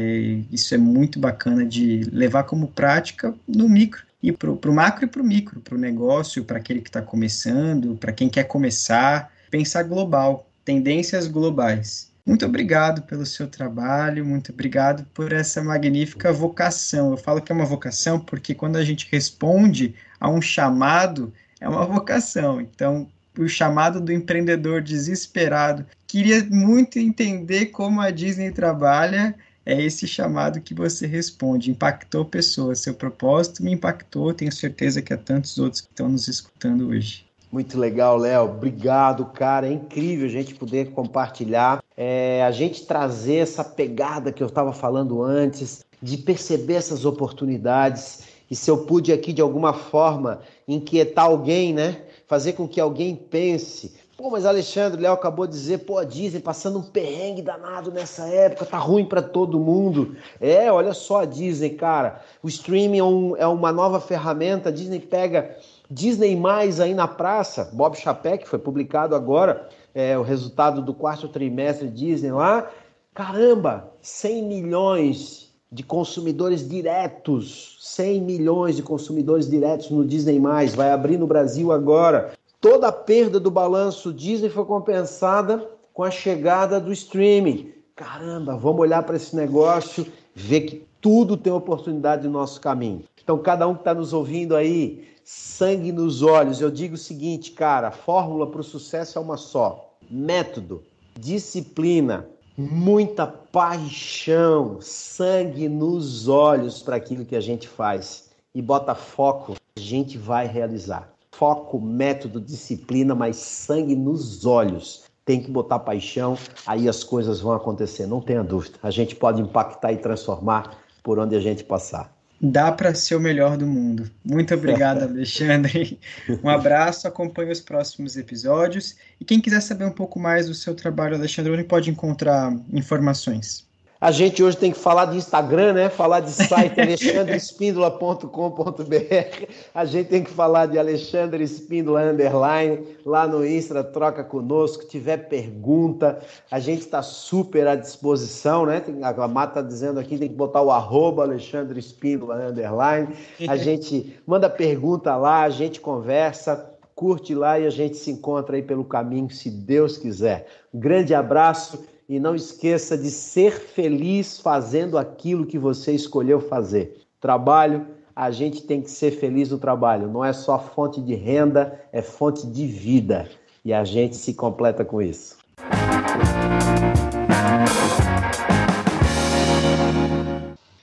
isso 0.50 0.74
é 0.74 0.78
muito 0.78 1.20
bacana 1.20 1.64
de 1.64 2.00
levar 2.12 2.42
como 2.42 2.66
prática 2.66 3.32
no 3.46 3.68
micro 3.68 4.02
e 4.20 4.32
para 4.32 4.50
o 4.50 4.74
macro 4.74 5.04
e 5.04 5.08
para 5.08 5.22
o 5.22 5.24
micro, 5.24 5.60
para 5.60 5.76
o 5.76 5.78
negócio, 5.78 6.44
para 6.44 6.58
aquele 6.58 6.80
que 6.80 6.88
está 6.88 7.00
começando, 7.00 7.96
para 7.96 8.12
quem 8.12 8.28
quer 8.28 8.44
começar, 8.44 9.32
pensar 9.48 9.84
global, 9.84 10.50
tendências 10.64 11.28
globais. 11.28 12.10
Muito 12.26 12.44
obrigado 12.44 13.02
pelo 13.02 13.24
seu 13.24 13.46
trabalho, 13.46 14.26
muito 14.26 14.52
obrigado 14.52 15.06
por 15.14 15.32
essa 15.32 15.62
magnífica 15.62 16.32
vocação. 16.32 17.12
Eu 17.12 17.16
falo 17.16 17.40
que 17.40 17.52
é 17.52 17.54
uma 17.54 17.64
vocação 17.64 18.18
porque 18.18 18.52
quando 18.52 18.76
a 18.76 18.84
gente 18.84 19.08
responde 19.10 19.94
a 20.20 20.28
um 20.28 20.42
chamado, 20.42 21.32
é 21.60 21.68
uma 21.68 21.86
vocação. 21.86 22.60
Então, 22.60 23.08
o 23.42 23.48
chamado 23.48 24.00
do 24.00 24.12
empreendedor 24.12 24.82
desesperado. 24.82 25.84
Queria 26.06 26.44
muito 26.50 26.98
entender 26.98 27.66
como 27.66 28.00
a 28.00 28.10
Disney 28.10 28.50
trabalha 28.50 29.34
é 29.68 29.82
esse 29.82 30.06
chamado 30.06 30.62
que 30.62 30.72
você 30.72 31.06
responde. 31.06 31.70
Impactou 31.70 32.24
pessoas, 32.24 32.80
seu 32.80 32.94
propósito 32.94 33.62
me 33.62 33.70
impactou, 33.70 34.32
tenho 34.32 34.50
certeza 34.50 35.02
que 35.02 35.12
há 35.12 35.16
tantos 35.18 35.58
outros 35.58 35.82
que 35.82 35.88
estão 35.88 36.08
nos 36.08 36.26
escutando 36.26 36.88
hoje. 36.88 37.26
Muito 37.52 37.78
legal, 37.78 38.16
Léo. 38.16 38.44
Obrigado, 38.44 39.26
cara. 39.26 39.66
É 39.66 39.72
incrível 39.72 40.24
a 40.26 40.30
gente 40.30 40.54
poder 40.54 40.90
compartilhar, 40.92 41.82
é, 41.94 42.42
a 42.42 42.50
gente 42.50 42.86
trazer 42.86 43.36
essa 43.36 43.62
pegada 43.62 44.32
que 44.32 44.42
eu 44.42 44.46
estava 44.46 44.72
falando 44.72 45.22
antes, 45.22 45.84
de 46.00 46.16
perceber 46.16 46.74
essas 46.74 47.04
oportunidades. 47.04 48.22
E 48.50 48.56
se 48.56 48.70
eu 48.70 48.78
pude 48.86 49.12
aqui 49.12 49.34
de 49.34 49.42
alguma 49.42 49.74
forma 49.74 50.40
inquietar 50.66 51.26
alguém, 51.26 51.74
né? 51.74 52.00
Fazer 52.28 52.52
com 52.52 52.68
que 52.68 52.80
alguém 52.80 53.16
pense, 53.16 53.96
Pô, 54.18 54.30
mas 54.30 54.44
Alexandre, 54.44 55.00
Léo 55.00 55.12
acabou 55.12 55.46
de 55.46 55.52
dizer, 55.52 55.78
pô, 55.78 55.96
a 55.96 56.02
Disney 56.02 56.40
passando 56.40 56.80
um 56.80 56.82
perrengue 56.82 57.40
danado 57.40 57.92
nessa 57.92 58.26
época, 58.26 58.66
tá 58.66 58.76
ruim 58.76 59.04
para 59.04 59.22
todo 59.22 59.60
mundo. 59.60 60.16
É, 60.40 60.72
olha 60.72 60.92
só 60.92 61.20
a 61.20 61.24
Disney, 61.24 61.70
cara. 61.70 62.20
O 62.42 62.48
streaming 62.48 62.98
é, 62.98 63.04
um, 63.04 63.36
é 63.36 63.46
uma 63.46 63.70
nova 63.70 64.00
ferramenta. 64.00 64.70
A 64.70 64.72
Disney 64.72 64.98
pega 64.98 65.56
Disney 65.88 66.34
mais 66.34 66.80
aí 66.80 66.94
na 66.94 67.06
praça. 67.06 67.70
Bob 67.72 67.96
Chapek, 67.96 68.48
foi 68.48 68.58
publicado 68.58 69.14
agora, 69.14 69.68
é, 69.94 70.18
o 70.18 70.22
resultado 70.22 70.82
do 70.82 70.92
quarto 70.92 71.28
trimestre 71.28 71.86
Disney 71.86 72.32
lá. 72.32 72.68
Caramba, 73.14 73.88
100 74.02 74.42
milhões 74.42 75.37
de 75.70 75.82
consumidores 75.82 76.66
diretos, 76.66 77.76
100 77.80 78.22
milhões 78.22 78.76
de 78.76 78.82
consumidores 78.82 79.48
diretos 79.48 79.90
no 79.90 80.04
Disney+, 80.04 80.40
vai 80.74 80.90
abrir 80.90 81.18
no 81.18 81.26
Brasil 81.26 81.72
agora. 81.72 82.32
Toda 82.60 82.88
a 82.88 82.92
perda 82.92 83.38
do 83.38 83.50
balanço 83.50 84.12
Disney 84.12 84.48
foi 84.48 84.64
compensada 84.64 85.68
com 85.92 86.02
a 86.02 86.10
chegada 86.10 86.80
do 86.80 86.92
streaming. 86.92 87.72
Caramba, 87.94 88.56
vamos 88.56 88.80
olhar 88.80 89.02
para 89.02 89.16
esse 89.16 89.36
negócio, 89.36 90.06
ver 90.34 90.62
que 90.62 90.86
tudo 91.00 91.36
tem 91.36 91.52
oportunidade 91.52 92.26
no 92.26 92.32
nosso 92.32 92.60
caminho. 92.60 93.04
Então, 93.22 93.38
cada 93.38 93.68
um 93.68 93.74
que 93.74 93.80
está 93.80 93.92
nos 93.92 94.12
ouvindo 94.12 94.56
aí, 94.56 95.06
sangue 95.22 95.92
nos 95.92 96.22
olhos. 96.22 96.60
Eu 96.60 96.70
digo 96.70 96.94
o 96.94 96.98
seguinte, 96.98 97.50
cara, 97.50 97.88
a 97.88 97.92
fórmula 97.92 98.46
para 98.46 98.60
o 98.60 98.64
sucesso 98.64 99.18
é 99.18 99.20
uma 99.20 99.36
só: 99.36 99.92
método, 100.10 100.82
disciplina, 101.18 102.26
muita 102.58 103.24
paixão, 103.24 104.80
sangue 104.80 105.68
nos 105.68 106.26
olhos 106.26 106.82
para 106.82 106.96
aquilo 106.96 107.24
que 107.24 107.36
a 107.36 107.40
gente 107.40 107.68
faz 107.68 108.30
e 108.52 108.60
bota 108.60 108.96
foco, 108.96 109.54
a 109.76 109.80
gente 109.80 110.18
vai 110.18 110.48
realizar. 110.48 111.08
Foco, 111.30 111.80
método, 111.80 112.40
disciplina, 112.40 113.14
mas 113.14 113.36
sangue 113.36 113.94
nos 113.94 114.44
olhos. 114.44 115.04
Tem 115.24 115.40
que 115.40 115.52
botar 115.52 115.78
paixão, 115.78 116.36
aí 116.66 116.88
as 116.88 117.04
coisas 117.04 117.38
vão 117.38 117.52
acontecer, 117.52 118.06
não 118.06 118.20
tenha 118.20 118.42
dúvida. 118.42 118.76
A 118.82 118.90
gente 118.90 119.14
pode 119.14 119.40
impactar 119.40 119.92
e 119.92 119.98
transformar 119.98 120.78
por 121.00 121.20
onde 121.20 121.36
a 121.36 121.40
gente 121.40 121.62
passar. 121.62 122.17
Dá 122.40 122.70
para 122.70 122.94
ser 122.94 123.16
o 123.16 123.20
melhor 123.20 123.56
do 123.56 123.66
mundo. 123.66 124.10
Muito 124.24 124.54
obrigado, 124.54 125.02
Alexandre. 125.10 125.98
Um 126.42 126.48
abraço, 126.48 127.06
acompanhe 127.06 127.50
os 127.50 127.60
próximos 127.60 128.16
episódios. 128.16 128.96
E 129.20 129.24
quem 129.24 129.40
quiser 129.40 129.60
saber 129.60 129.84
um 129.84 129.92
pouco 129.92 130.18
mais 130.18 130.46
do 130.46 130.54
seu 130.54 130.74
trabalho, 130.74 131.16
Alexandre, 131.16 131.52
onde 131.52 131.64
pode 131.64 131.90
encontrar 131.90 132.52
informações? 132.72 133.67
A 134.00 134.12
gente 134.12 134.44
hoje 134.44 134.56
tem 134.56 134.70
que 134.70 134.78
falar 134.78 135.06
de 135.06 135.16
Instagram, 135.16 135.72
né? 135.72 135.88
Falar 135.88 136.20
de 136.20 136.30
site 136.30 136.78
alexandrespíndola.com.br. 136.80 139.46
A 139.74 139.84
gente 139.84 140.08
tem 140.08 140.22
que 140.22 140.30
falar 140.30 140.66
de 140.66 140.78
Alexandre 140.78 141.42
Espíndola 141.42 142.02
Underline. 142.02 142.86
Lá 143.04 143.26
no 143.26 143.44
Insta, 143.44 143.82
troca 143.82 144.22
conosco. 144.22 144.86
Tiver 144.86 145.28
pergunta, 145.28 146.20
a 146.48 146.60
gente 146.60 146.82
está 146.82 147.02
super 147.02 147.66
à 147.66 147.74
disposição, 147.74 148.64
né? 148.64 148.84
A 149.02 149.26
Mata 149.26 149.58
está 149.58 149.68
dizendo 149.68 149.98
aqui, 149.98 150.16
tem 150.16 150.28
que 150.28 150.36
botar 150.36 150.62
o 150.62 150.70
arroba 150.70 151.24
Alexandre 151.24 151.80
Espíndola 151.80 152.36
Underline. 152.36 153.08
A 153.48 153.56
gente 153.58 154.16
manda 154.24 154.48
pergunta 154.48 155.16
lá, 155.16 155.42
a 155.42 155.50
gente 155.50 155.80
conversa 155.80 156.70
curte 156.94 157.32
lá 157.32 157.58
e 157.60 157.66
a 157.66 157.70
gente 157.70 157.96
se 157.96 158.10
encontra 158.10 158.56
aí 158.56 158.62
pelo 158.62 158.84
caminho, 158.84 159.30
se 159.30 159.48
Deus 159.48 159.96
quiser. 159.96 160.48
Um 160.74 160.80
grande 160.80 161.14
abraço 161.14 161.84
e 162.08 162.18
não 162.18 162.34
esqueça 162.34 162.96
de 162.96 163.10
ser 163.10 163.52
feliz 163.52 164.40
fazendo 164.40 164.96
aquilo 164.96 165.44
que 165.44 165.58
você 165.58 165.92
escolheu 165.92 166.40
fazer. 166.40 167.02
Trabalho, 167.20 167.86
a 168.16 168.30
gente 168.30 168.62
tem 168.62 168.80
que 168.80 168.90
ser 168.90 169.10
feliz 169.10 169.50
no 169.50 169.58
trabalho. 169.58 170.08
Não 170.08 170.24
é 170.24 170.32
só 170.32 170.58
fonte 170.58 171.00
de 171.00 171.14
renda, 171.14 171.78
é 171.92 172.00
fonte 172.00 172.46
de 172.46 172.66
vida. 172.66 173.28
E 173.64 173.72
a 173.72 173.84
gente 173.84 174.16
se 174.16 174.32
completa 174.32 174.84
com 174.84 175.02
isso. 175.02 175.36